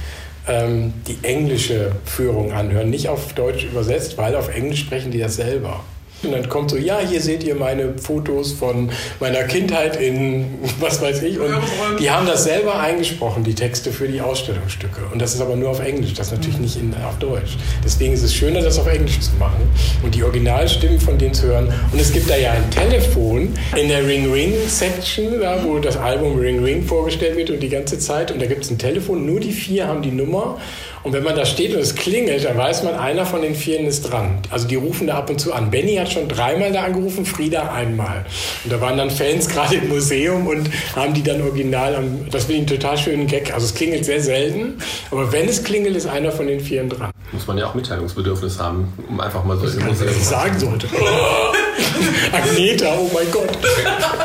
[0.46, 5.36] ähm, die englische Führung anhören, nicht auf Deutsch übersetzt, weil auf Englisch sprechen die das
[5.36, 5.80] selber.
[6.22, 8.90] Und dann kommt so, ja, hier seht ihr meine Fotos von
[9.20, 10.46] meiner Kindheit in,
[10.80, 11.38] was weiß ich.
[11.38, 11.54] Und
[12.00, 15.00] die haben das selber eingesprochen, die Texte für die Ausstellungsstücke.
[15.12, 17.56] Und das ist aber nur auf Englisch, das natürlich nicht in, auf Deutsch.
[17.84, 19.68] Deswegen ist es schöner, das auf Englisch zu machen
[20.02, 21.72] und die Originalstimmen von denen zu hören.
[21.92, 25.96] Und es gibt da ja ein Telefon in der Ring Ring Section, da, wo das
[25.96, 28.32] Album Ring Ring vorgestellt wird und die ganze Zeit.
[28.32, 30.58] Und da gibt es ein Telefon, nur die vier haben die Nummer.
[31.02, 33.86] Und wenn man da steht und es klingelt, dann weiß man, einer von den Vieren
[33.86, 34.38] ist dran.
[34.50, 35.70] Also die rufen da ab und zu an.
[35.70, 38.24] Benny hat schon dreimal da angerufen, Frieda einmal.
[38.64, 42.44] Und da waren dann Fans gerade im Museum und haben die dann original am, das
[42.44, 43.52] finde ich einen total schönen Gag.
[43.54, 44.78] Also es klingelt sehr selten,
[45.10, 47.10] aber wenn es klingelt, ist einer von den Vieren dran.
[47.32, 50.24] muss man ja auch Mitteilungsbedürfnis haben, um einfach mal so Ich im Museum was ich
[50.24, 50.88] sagen sollte.
[52.32, 53.50] Agneta, oh mein Gott.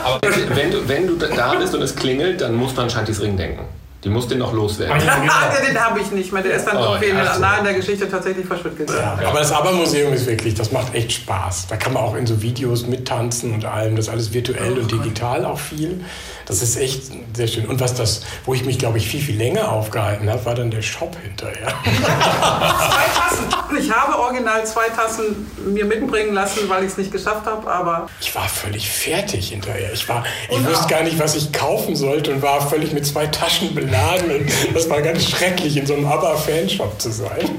[0.04, 0.20] Aber
[0.56, 3.38] wenn du, wenn du da bist und es klingelt, dann musst du an Shantis Ring
[3.38, 3.64] denken.
[4.04, 5.00] Die muss den noch loswerden.
[5.06, 5.34] Ja, genau.
[5.68, 6.44] Den habe ich nicht mehr.
[6.44, 7.40] Der ist dann Oh, irgendwie ja, so.
[7.40, 8.86] nah in der Geschichte tatsächlich verschwunden.
[8.90, 11.68] Ja, aber das ABBA-Museum ist wirklich, das macht echt Spaß.
[11.68, 13.96] Da kann man auch in so Videos mittanzen und allem.
[13.96, 16.04] Das ist alles virtuell und digital auch viel.
[16.46, 17.66] Das ist echt sehr schön.
[17.68, 20.70] Und was das, wo ich mich, glaube ich, viel, viel länger aufgehalten habe, war dann
[20.70, 21.68] der Shop hinterher.
[21.84, 23.78] Zwei Tassen.
[23.80, 28.08] Ich habe original zwei Tassen mir mitbringen lassen, weil ich es nicht geschafft habe, aber
[28.22, 29.92] Ich war völlig fertig hinterher.
[29.94, 33.26] Ich, war, ich wusste gar nicht, was ich kaufen sollte und war völlig mit zwei
[33.28, 34.32] Taschen beladen.
[34.32, 37.50] Und das war ganz schrecklich, in so einem ABBA-Fanshop zu sein.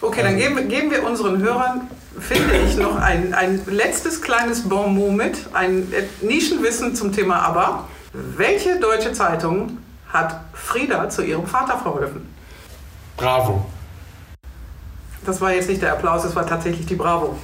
[0.00, 1.88] okay, dann geben, geben wir unseren Hörern,
[2.18, 7.88] finde ich, noch ein, ein letztes kleines Bonmot mit, ein äh, Nischenwissen zum Thema ABBA.
[8.36, 9.78] Welche deutsche Zeitung
[10.08, 12.34] hat Frieda zu ihrem Vater verholfen?
[13.16, 13.66] Bravo.
[15.24, 17.36] Das war jetzt nicht der Applaus, es war tatsächlich die Bravo.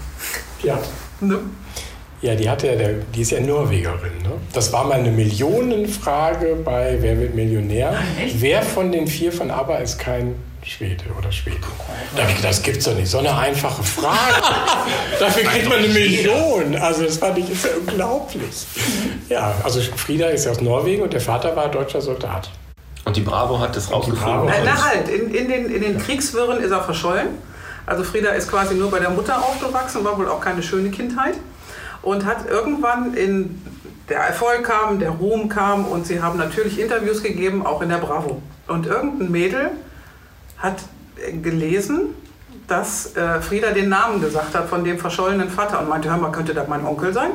[0.63, 0.79] Ja.
[1.21, 1.41] Ne?
[2.23, 4.23] Ja, die, hat ja, der, die ist ja Norwegerin.
[4.23, 4.31] Ne?
[4.53, 7.97] Das war mal eine Millionenfrage bei Wer wird Millionär?
[8.37, 11.57] Wer von den vier von ABBA ist kein Schwede oder Schwede?
[12.15, 13.09] Da hab ich gedacht, das gibt's doch nicht.
[13.09, 14.41] So eine einfache Frage.
[15.19, 16.77] Dafür kriegt man eine Million.
[16.77, 18.67] Also das fand ich ist ja unglaublich.
[19.29, 22.51] Ja, also Frieda ist ja aus Norwegen und der Vater war deutscher Soldat.
[23.05, 24.49] Und die Bravo hat das rausgefunden.
[24.49, 27.31] Äh, na halt, in, in, den, in den Kriegswirren ist er verschollen.
[27.85, 31.35] Also Frieda ist quasi nur bei der Mutter aufgewachsen, war wohl auch keine schöne Kindheit.
[32.03, 33.63] Und hat irgendwann in
[34.09, 37.99] der Erfolg kam, der Ruhm kam und sie haben natürlich Interviews gegeben, auch in der
[37.99, 38.43] Bravo.
[38.67, 39.71] Und irgendein Mädel
[40.59, 40.77] hat
[41.43, 42.15] gelesen,
[42.69, 46.33] dass äh, Frieda den Namen gesagt hat von dem verschollenen Vater und meinte, hör mal,
[46.33, 47.31] könnte das mein Onkel sein?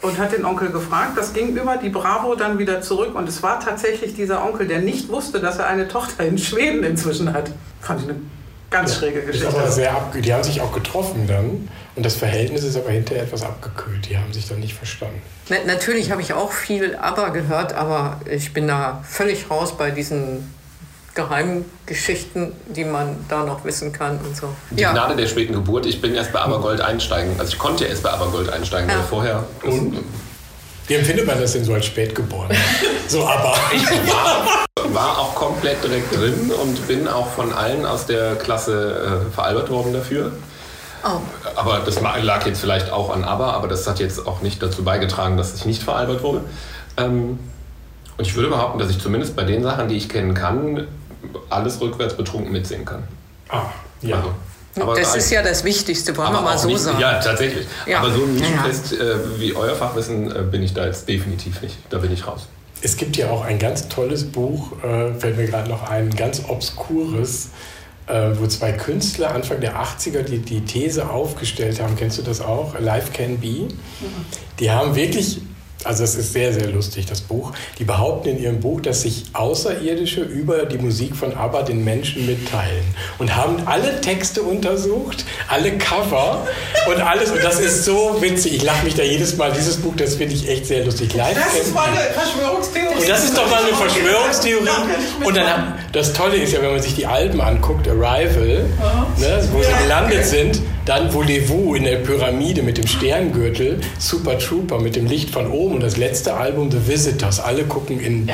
[0.00, 1.12] Und hat den Onkel gefragt.
[1.16, 4.80] Das ging über die Bravo dann wieder zurück und es war tatsächlich dieser Onkel, der
[4.80, 7.52] nicht wusste, dass er eine Tochter in Schweden inzwischen hat.
[7.80, 8.20] Fand ich eine
[8.72, 9.48] ganz schräge Ist Geschichte.
[9.48, 11.68] aber sehr abge die haben sich auch getroffen dann.
[11.94, 14.08] Und das Verhältnis ist aber hinterher etwas abgekühlt.
[14.08, 15.20] Die haben sich dann nicht verstanden.
[15.50, 19.90] Na, natürlich habe ich auch viel ABBA gehört, aber ich bin da völlig raus bei
[19.90, 20.52] diesen
[21.14, 24.48] geheimen Geschichten, die man da noch wissen kann und so.
[24.70, 25.84] Die Gnade der späten Geburt.
[25.84, 27.38] Ich bin erst bei Abergold einsteigen.
[27.38, 28.96] Also ich konnte erst bei Abergold einsteigen, Ja.
[28.96, 29.44] weil vorher.
[30.88, 32.54] Wie empfindet man das denn so als Spätgeborener?
[33.08, 33.50] So, aber.
[33.50, 34.64] war
[34.94, 39.92] auch komplett direkt drin und bin auch von allen aus der Klasse äh, veralbert worden
[39.92, 40.32] dafür.
[41.04, 41.20] Oh.
[41.56, 44.84] Aber das lag jetzt vielleicht auch an ABBA, aber das hat jetzt auch nicht dazu
[44.84, 46.42] beigetragen, dass ich nicht veralbert wurde.
[46.96, 47.38] Ähm,
[48.18, 50.86] und ich würde behaupten, dass ich zumindest bei den Sachen, die ich kennen kann,
[51.50, 53.02] alles rückwärts betrunken mitsingen kann.
[53.48, 53.62] Ah,
[54.00, 54.16] ja.
[54.16, 54.34] Also,
[54.80, 56.98] aber das ist ja das Wichtigste, wollen wir aber mal so nicht, sagen.
[56.98, 57.66] Ja, tatsächlich.
[57.86, 57.98] Ja.
[57.98, 58.34] Aber so ein.
[58.34, 61.76] Nischenfest äh, wie euer Fachwissen äh, bin ich da jetzt definitiv nicht.
[61.90, 62.46] Da bin ich raus.
[62.82, 66.42] Es gibt ja auch ein ganz tolles Buch, äh, fällt mir gerade noch ein, ganz
[66.48, 67.50] obskures,
[68.08, 71.94] äh, wo zwei Künstler Anfang der 80er die, die These aufgestellt haben.
[71.96, 72.78] Kennst du das auch?
[72.80, 73.68] Life Can Be.
[74.58, 75.40] Die haben wirklich,
[75.84, 77.52] also es ist sehr, sehr lustig, das Buch.
[77.78, 82.26] Die behaupten in ihrem Buch, dass sich Außerirdische über die Musik von ABBA den Menschen
[82.26, 82.84] mitteilen.
[83.18, 86.46] Und haben alle Texte untersucht, alle Cover
[86.86, 87.30] und alles.
[87.30, 88.54] Und das ist so witzig.
[88.56, 89.52] Ich lache mich da jedes Mal.
[89.52, 91.14] Dieses Buch, das finde ich echt sehr lustig.
[91.14, 93.00] Life Das ist mal eine Verschwörungstheorie.
[93.00, 94.68] Und das ist doch mal eine Verschwörungstheorie.
[95.24, 98.64] Und dann, das Tolle ist ja, wenn man sich die Alben anguckt, Arrival,
[99.18, 104.80] ne, wo sie gelandet sind, dann Voulez-vous in der Pyramide mit dem Sterngürtel, Super Trooper
[104.80, 107.40] mit dem Licht von oben und das letzte Album The Visitors.
[107.40, 108.30] Alle gucken in.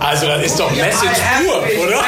[0.00, 2.00] also das ist doch Message pur, oder?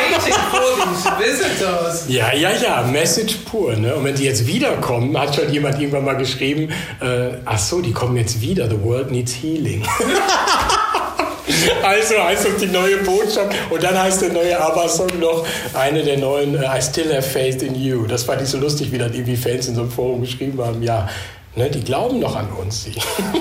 [1.18, 2.04] Visitors.
[2.08, 3.76] Ja, ja, ja, Message pur.
[3.76, 3.94] Ne?
[3.94, 6.70] Und wenn die jetzt wiederkommen, hat schon jemand irgendwann mal geschrieben,
[7.00, 9.82] äh, ach so, die kommen jetzt wieder, the world needs healing.
[11.82, 13.54] Also heißt das die neue Botschaft.
[13.70, 17.62] Und dann heißt der neue ABBA-Song noch eine der neuen uh, I Still Have Faith
[17.62, 18.06] in You.
[18.06, 20.82] Das fand ich so lustig, wie dann irgendwie Fans in so einem Forum geschrieben haben.
[20.82, 21.08] Ja,
[21.56, 22.86] ne, die glauben noch an uns.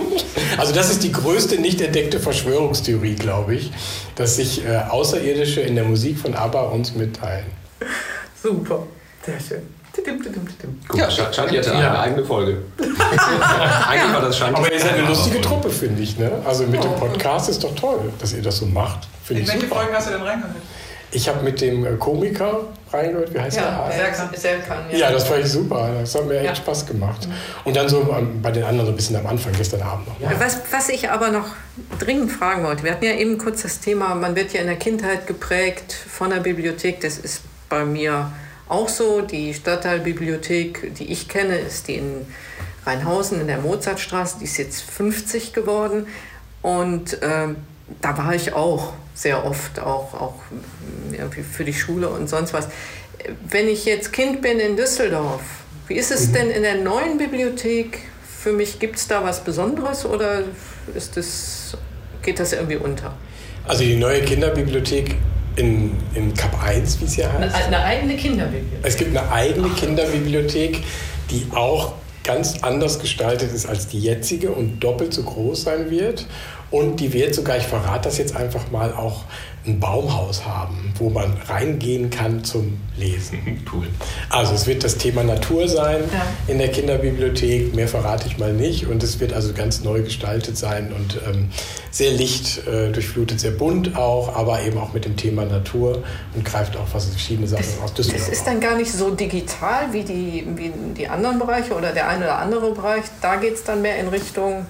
[0.57, 3.71] also das ist die größte nicht entdeckte Verschwörungstheorie, glaube ich,
[4.15, 7.45] dass sich äh, Außerirdische in der Musik von ABBA uns mitteilen.
[8.41, 8.83] Super,
[9.25, 9.80] sehr schön.
[10.87, 11.99] Guck, ja, Shanti hatte eine ja.
[11.99, 12.57] eigene Folge.
[12.77, 14.55] Eigentlich war das Shanti.
[14.55, 16.17] Aber ihr seid eine lustige Truppe, finde ich.
[16.17, 16.31] Ne?
[16.45, 19.07] Also mit dem Podcast ist doch toll, dass ihr das so macht.
[19.29, 19.75] In welche super.
[19.75, 20.55] Folgen hast du denn reingehört?
[21.13, 22.61] Ich habe mit dem äh, Komiker
[22.91, 23.97] reingehört, wie heißt ja, der?
[23.97, 24.29] Serkan.
[24.33, 24.97] Serkan ja.
[24.97, 25.89] ja, das fand ich super.
[25.99, 26.55] Das hat mir echt ja.
[26.55, 27.27] Spaß gemacht.
[27.65, 30.19] Und dann so bei den anderen so ein bisschen am Anfang, gestern Abend noch.
[30.21, 30.39] Ja.
[30.39, 31.47] Was, was ich aber noch
[31.99, 34.77] dringend fragen wollte, wir hatten ja eben kurz das Thema, man wird ja in der
[34.77, 37.01] Kindheit geprägt von der Bibliothek.
[37.01, 38.31] Das ist bei mir
[38.71, 39.21] auch so.
[39.21, 42.25] Die Stadtteilbibliothek, die ich kenne, ist die in
[42.85, 44.37] Rheinhausen in der Mozartstraße.
[44.39, 46.07] Die ist jetzt 50 geworden.
[46.61, 47.47] Und äh,
[48.01, 50.35] da war ich auch sehr oft, auch, auch
[51.11, 52.67] irgendwie für die Schule und sonst was.
[53.47, 55.41] Wenn ich jetzt Kind bin in Düsseldorf,
[55.87, 56.33] wie ist es mhm.
[56.33, 57.99] denn in der neuen Bibliothek?
[58.41, 60.43] Für mich gibt es da was Besonderes oder
[60.95, 61.77] ist das,
[62.23, 63.13] geht das irgendwie unter?
[63.67, 65.15] Also die neue Kinderbibliothek
[65.55, 67.55] in, in Kap 1, wie es ja heißt.
[67.55, 68.79] Eine, eine eigene Kinderbibliothek.
[68.83, 69.79] Es gibt eine eigene Ach.
[69.79, 70.83] Kinderbibliothek,
[71.29, 71.93] die auch
[72.23, 76.27] ganz anders gestaltet ist als die jetzige und doppelt so groß sein wird.
[76.71, 79.25] Und die wird sogar, ich verrate das jetzt einfach mal, auch
[79.65, 83.39] ein Baumhaus haben, wo man reingehen kann zum Lesen.
[83.71, 83.87] Cool.
[84.29, 86.25] Also es wird das Thema Natur sein ja.
[86.47, 88.87] in der Kinderbibliothek, mehr verrate ich mal nicht.
[88.87, 91.49] Und es wird also ganz neu gestaltet sein und ähm,
[91.89, 96.03] sehr licht äh, durchflutet, sehr bunt auch, aber eben auch mit dem Thema Natur
[96.35, 98.27] und greift auch was verschiedene Sachen das, aus Düsseldorf.
[98.27, 102.09] Es ist dann gar nicht so digital wie die, wie die anderen Bereiche oder der
[102.09, 103.03] eine oder andere Bereich.
[103.21, 104.65] Da geht es dann mehr in Richtung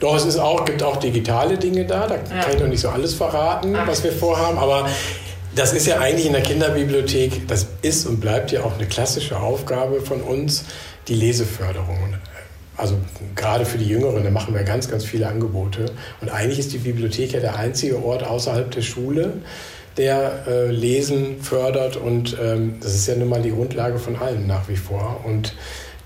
[0.00, 2.06] doch, es ist auch, gibt auch digitale Dinge da.
[2.06, 2.42] Da ja.
[2.42, 3.86] kann ich noch nicht so alles verraten, Ach.
[3.86, 4.58] was wir vorhaben.
[4.58, 4.88] Aber
[5.54, 9.38] das ist ja eigentlich in der Kinderbibliothek, das ist und bleibt ja auch eine klassische
[9.38, 10.64] Aufgabe von uns,
[11.08, 12.14] die Leseförderung.
[12.76, 12.98] Also
[13.34, 15.86] gerade für die Jüngeren, da machen wir ganz, ganz viele Angebote.
[16.20, 19.32] Und eigentlich ist die Bibliothek ja der einzige Ort außerhalb der Schule,
[19.96, 21.96] der äh, Lesen fördert.
[21.96, 25.22] Und ähm, das ist ja nun mal die Grundlage von allem nach wie vor.
[25.24, 25.54] Und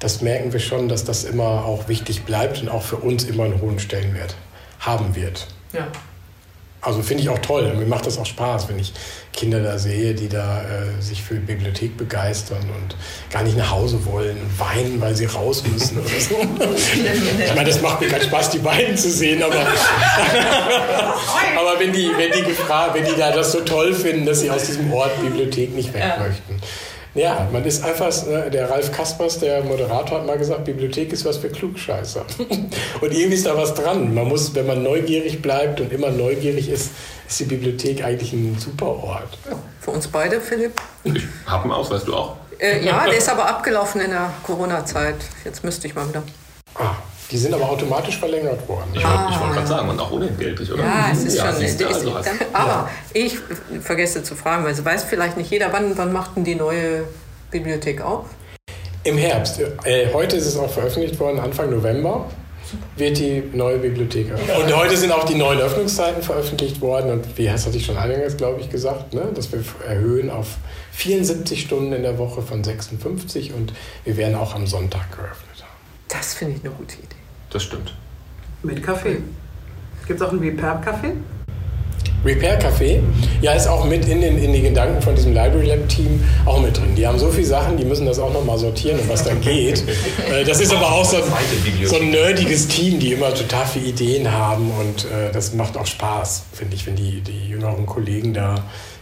[0.00, 3.44] das merken wir schon, dass das immer auch wichtig bleibt und auch für uns immer
[3.44, 4.34] einen hohen Stellenwert
[4.80, 5.46] haben wird.
[5.72, 5.86] Ja.
[6.82, 7.74] Also finde ich auch toll.
[7.74, 8.94] Mir macht das auch Spaß, wenn ich
[9.34, 12.96] Kinder da sehe, die da äh, sich für die Bibliothek begeistern und
[13.30, 16.36] gar nicht nach Hause wollen und weinen, weil sie raus müssen oder so.
[17.44, 19.56] ich meine, das macht mir keinen Spaß, die beiden zu sehen, aber,
[21.58, 24.50] aber wenn, die, wenn, die gefragt, wenn die da das so toll finden, dass sie
[24.50, 26.62] aus diesem Ort Bibliothek nicht weg möchten,
[27.14, 31.24] ja, man ist einfach, ne, der Ralf Kaspers, der Moderator, hat mal gesagt, Bibliothek ist
[31.24, 32.24] was für Klugscheißer.
[33.00, 34.14] Und irgendwie ist da was dran.
[34.14, 36.90] Man muss, wenn man neugierig bleibt und immer neugierig ist,
[37.28, 39.38] ist die Bibliothek eigentlich ein super Ort.
[39.48, 40.72] Ja, für uns beide, Philipp.
[41.04, 42.36] Ich habe einen Ausweis, du auch?
[42.58, 45.16] Äh, ja, der ist aber abgelaufen in der Corona-Zeit.
[45.44, 46.22] Jetzt müsste ich mal wieder.
[46.74, 46.94] Ah,
[47.30, 48.88] die sind aber automatisch verlängert worden.
[48.92, 49.40] Ich wollte ah.
[49.40, 50.82] wollt gerade sagen, und auch unentgeltlich, oder?
[50.82, 51.62] Ja, es ist ja, schon.
[51.62, 52.90] Ist, also ist, aber ja.
[53.12, 53.38] ich
[53.80, 57.04] vergesse zu fragen, weil es weiß vielleicht nicht jeder, wann, wann macht denn die neue
[57.50, 58.26] Bibliothek auf?
[59.04, 59.60] Im Herbst.
[59.84, 62.26] Äh, heute ist es auch veröffentlicht worden, Anfang November
[62.96, 64.64] wird die neue Bibliothek eröffnet.
[64.64, 67.10] Und heute sind auch die neuen Öffnungszeiten veröffentlicht worden.
[67.10, 69.28] Und wie hast du dich schon eingangs, glaube ich, gesagt, ne?
[69.34, 70.58] dass wir erhöhen auf
[70.92, 73.72] 74 Stunden in der Woche von 56 und
[74.04, 75.70] wir werden auch am Sonntag geöffnet haben.
[76.08, 77.19] Das finde ich eine gute Idee.
[77.50, 77.94] Das stimmt.
[78.62, 79.18] Mit Kaffee.
[80.06, 81.12] Gibt es auch einen Repair-Kaffee?
[82.24, 83.00] Repair Café,
[83.40, 86.60] ja, ist auch mit in den, in den Gedanken von diesem Library Lab Team auch
[86.60, 86.94] mit drin.
[86.94, 89.82] Die haben so viele Sachen, die müssen das auch nochmal sortieren und was dann geht.
[90.30, 91.22] Äh, das ist aber auch so ein,
[91.84, 95.86] so ein nerdiges Team, die immer total viele Ideen haben und äh, das macht auch
[95.86, 98.56] Spaß, finde ich, wenn die, die jüngeren Kollegen da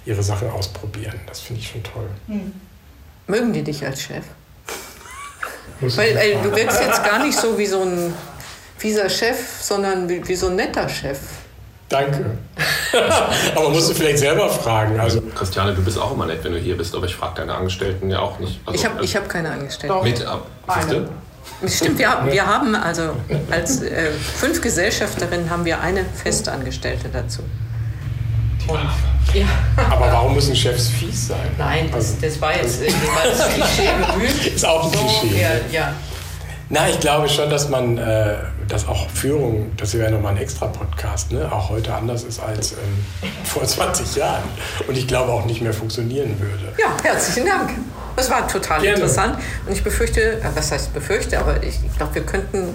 [0.07, 1.15] ihre Sachen ausprobieren.
[1.27, 2.09] Das finde ich schon toll.
[2.29, 2.53] Hm.
[3.27, 4.25] Mögen die dich als Chef?
[5.81, 8.15] Weil, weil, du wirkst jetzt gar nicht so wie so ein
[8.79, 11.19] fieser Chef, sondern wie, wie so ein netter Chef.
[11.89, 12.39] Danke.
[13.57, 15.01] aber musst du vielleicht selber fragen.
[15.01, 17.55] Also Christiane, du bist auch immer nett, wenn du hier bist, aber ich frage deine
[17.55, 18.61] Angestellten ja auch nicht.
[18.67, 19.97] Also, ich habe ich hab keine Angestellten.
[19.97, 20.03] Doch.
[20.03, 20.47] Mit ab.
[21.67, 23.17] Stimmt, wir, wir haben also
[23.51, 27.43] als äh, fünf Gesellschafterinnen haben wir eine Festangestellte dazu.
[28.69, 28.81] Und,
[29.33, 29.47] ja.
[29.91, 31.39] Aber warum müssen Chefs fies sein?
[31.57, 34.47] Nein, das, also, das war jetzt das, war das Klischee bemüht.
[34.47, 35.41] Ist auch ein Klischee.
[35.41, 35.95] Ja, ja.
[36.69, 38.37] Na, ich glaube schon, dass man, äh,
[38.69, 42.73] dass auch Führung, das wäre nochmal ein extra Podcast, ne, auch heute anders ist als
[42.73, 44.45] ähm, vor 20 Jahren.
[44.87, 46.73] Und ich glaube auch nicht mehr funktionieren würde.
[46.79, 47.71] Ja, herzlichen Dank.
[48.17, 48.97] Das war total Gerne.
[48.97, 49.39] interessant.
[49.67, 52.75] Und ich befürchte, äh, was heißt befürchte, aber ich glaube, wir könnten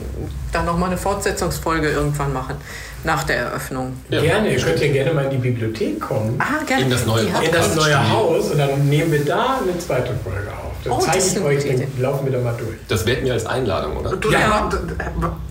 [0.51, 2.55] da nochmal eine Fortsetzungsfolge irgendwann machen,
[3.03, 3.97] nach der Eröffnung.
[4.09, 6.39] Gerne, ihr könnt ja gerne mal in die Bibliothek kommen.
[6.39, 6.83] Ah, gerne.
[6.83, 10.49] In das neue In das neue Haus und dann nehmen wir da eine zweite Folge
[10.49, 10.62] auf.
[10.83, 12.75] Dann Oh, das zeige ist ich euch, dann laufen wir da mal durch.
[12.87, 14.15] Das wählt mir als Einladung, oder?
[14.17, 14.69] Du, Ja.
[14.69, 15.05] äh,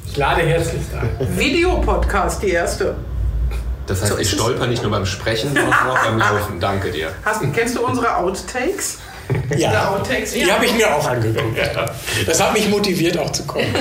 [0.07, 1.39] Ich lade herzlich ein.
[1.39, 2.95] Videopodcast, die erste.
[3.87, 6.61] Das heißt, So ich stolper nicht nur beim Sprechen, sondern auch beim Laufen.
[6.61, 7.09] Danke dir.
[7.25, 8.99] Hast, kennst du unsere Outtakes?
[9.57, 10.33] Ja, Outtakes?
[10.33, 11.57] die habe ich mir auch angeguckt.
[12.27, 13.65] Das hat mich motiviert, auch zu kommen.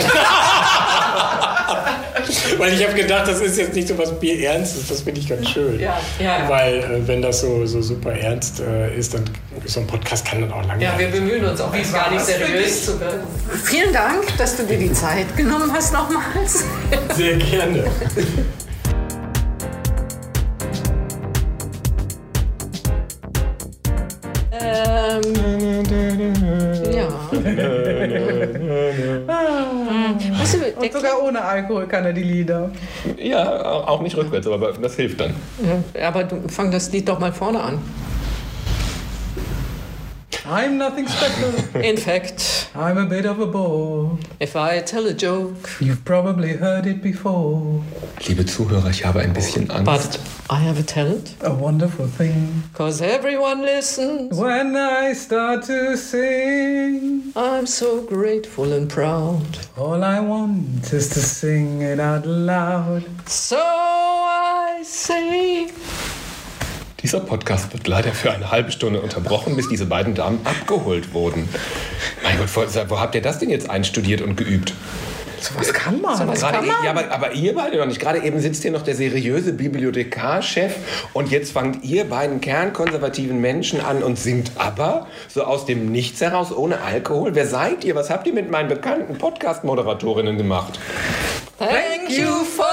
[2.58, 5.50] Weil ich habe gedacht, das ist jetzt nicht so was Bierernstes, das finde ich ganz
[5.50, 5.80] schön.
[5.80, 6.50] Ja, ja, ja.
[6.50, 9.24] Weil äh, wenn das so, so super ernst äh, ist, dann
[9.66, 12.86] so ein Podcast kann dann auch langweilig Ja, wir bemühen uns auch, gar nicht seriös
[12.86, 13.22] zu werden.
[13.64, 16.64] Vielen Dank, dass du dir die Zeit genommen hast nochmals.
[17.16, 17.86] Sehr gerne.
[24.54, 25.22] Ähm,
[26.92, 27.08] ja.
[30.76, 32.70] Der Und sogar ohne Alkohol kann er die Lieder.
[33.18, 35.36] Ja, auch nicht rückwärts, aber das hilft dann.
[35.94, 37.80] Ja, aber du fang das Lied doch mal vorne an.
[40.46, 41.52] I'm nothing special.
[41.82, 44.18] In fact, I'm a bit of a bore.
[44.40, 47.84] if I tell a joke, You've probably heard it before.
[48.28, 49.86] Liebe Zuhörer, ich habe ein bisschen Angst.
[49.86, 50.20] but
[50.50, 52.64] I have a talent, A wonderful thing.
[52.74, 54.36] cause everyone listens.
[54.36, 59.46] When I start to sing, I'm so grateful and proud.
[59.78, 63.04] all I want is to sing it out loud.
[63.28, 65.70] So I say,
[67.04, 71.50] Dieser Podcast wird leider für eine halbe Stunde unterbrochen, bis diese beiden Damen abgeholt wurden.
[72.24, 74.74] Mein Gott, wo- habt ihr das denn jetzt einstudiert und geübt?
[75.58, 76.28] Was kann man?
[76.28, 76.86] was Gerade kann man?
[76.86, 78.00] ja, aber, aber ihr beide doch nicht.
[78.00, 80.76] Gerade eben sitzt hier noch der seriöse Bibliothekarchef
[81.14, 86.22] und jetzt fangt ihr beiden kernkonservativen Menschen an und singt aber so aus dem Nichts
[86.22, 87.34] heraus ohne Alkohol.
[87.34, 87.96] Wer seid ihr?
[87.96, 90.80] Was habt ihr mit meinen bekannten Podcast-Moderatorinnen gemacht?
[91.58, 92.66] Thank you for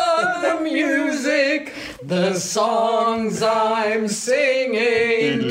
[0.43, 5.49] the music, the songs I'm singing.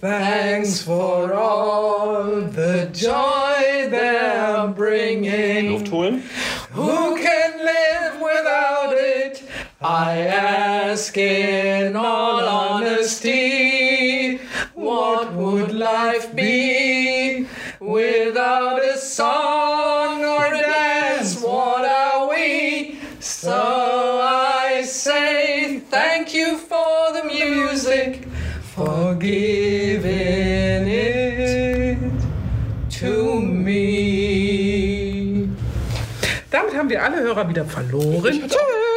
[0.00, 5.84] Thanks for all the joy they're bringing.
[6.72, 9.42] Who can live without it?
[9.80, 14.38] I ask in all honesty.
[14.74, 17.46] What would life be
[17.80, 19.79] without a song
[23.42, 28.28] So I say thank you for the music,
[28.74, 31.96] for giving it
[33.00, 34.68] to me.
[36.50, 38.42] Damit haben wir alle Hörer wieder verloren.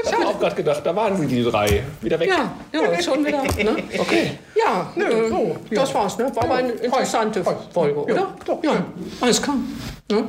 [0.05, 1.81] Ich habe auch gerade gedacht, da waren sie, die drei.
[2.01, 2.27] Wieder weg.
[2.27, 3.43] Ja, ja, schon wieder.
[3.43, 3.77] Ne?
[3.97, 4.31] Okay.
[4.55, 6.17] Ja, äh, so, das war's.
[6.17, 6.29] Ne?
[6.35, 7.41] War aber eine interessante
[7.73, 8.35] Folge, oder?
[8.61, 8.85] Ja,
[9.21, 9.55] alles klar.
[10.13, 10.23] Ne?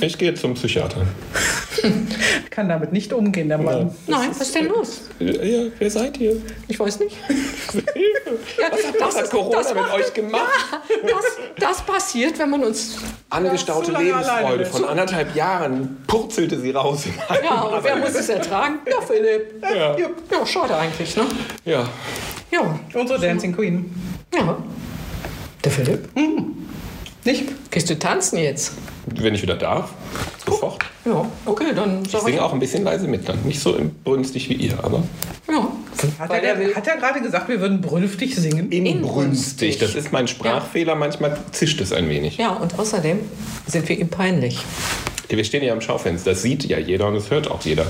[0.00, 1.02] Ich gehe zum Psychiater.
[2.50, 3.94] Kann damit nicht umgehen, der Mann.
[4.06, 5.02] Nein, was ist denn los?
[5.18, 6.36] Ja, wer seid ihr?
[6.68, 7.16] Ich weiß nicht.
[7.74, 7.82] Ja,
[8.70, 10.42] Was hat, was hat Corona das mit euch gemacht?
[11.02, 11.24] Das,
[11.58, 12.96] das passiert, wenn man uns.
[13.30, 17.04] Angestaute Lebensfreude von anderthalb Jahren purzelte sie raus.
[17.42, 18.78] Ja, und wer muss es ertragen?
[18.86, 19.62] Ja, Philipp.
[19.62, 19.96] Ja.
[19.96, 21.24] Ja, schade eigentlich, ne?
[21.64, 21.88] Ja.
[22.50, 23.94] Ja, Unsere Dancing Queen.
[24.34, 24.56] ja.
[25.64, 26.08] Der Philipp?
[27.24, 27.70] Nicht?
[27.70, 28.72] Gehst du tanzen jetzt?
[29.06, 29.90] Wenn ich wieder darf,
[30.44, 30.84] sofort.
[31.04, 32.26] Ja, okay, dann Ich sag ich.
[32.26, 33.42] singe auch ein bisschen leise mit dann.
[33.44, 35.02] Nicht so brünstig wie ihr, aber
[35.48, 35.68] Ja.
[36.18, 38.72] Hat der er, hat er gerade gesagt, wir würden brünftig singen?
[38.72, 39.78] inbrünstig.
[39.78, 40.94] Das ist mein Sprachfehler.
[40.96, 42.38] Manchmal zischt es ein wenig.
[42.38, 43.20] ja, und außerdem
[43.66, 44.58] sind wir ihm peinlich.
[45.28, 46.30] Wir stehen ja am Schaufenster.
[46.30, 47.86] Das sieht ja jeder und es hört auch jeder.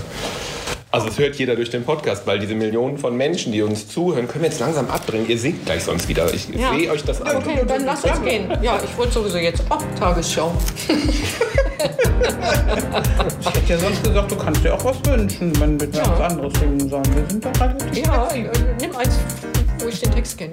[0.93, 4.29] Also es hört jeder durch den Podcast, weil diese Millionen von Menschen, die uns zuhören,
[4.29, 5.27] können wir jetzt langsam abdrehen.
[5.27, 6.33] Ihr singt gleich sonst wieder.
[6.35, 6.75] Ich Ja.
[6.75, 7.37] sehe euch das an.
[7.37, 8.51] Okay, dann lass uns gehen.
[8.61, 9.63] Ja, ich wollte sowieso jetzt.
[9.71, 10.53] Oh, Tagesschau.
[13.41, 16.03] Ich hätte ja sonst gesagt, du kannst dir auch was wünschen, wenn wir Ja.
[16.13, 17.05] was anderes singen sollen.
[17.17, 18.07] Wir sind doch relativ.
[18.07, 19.19] Ja, äh, nimm eins,
[19.81, 20.53] wo ich den Text kenne.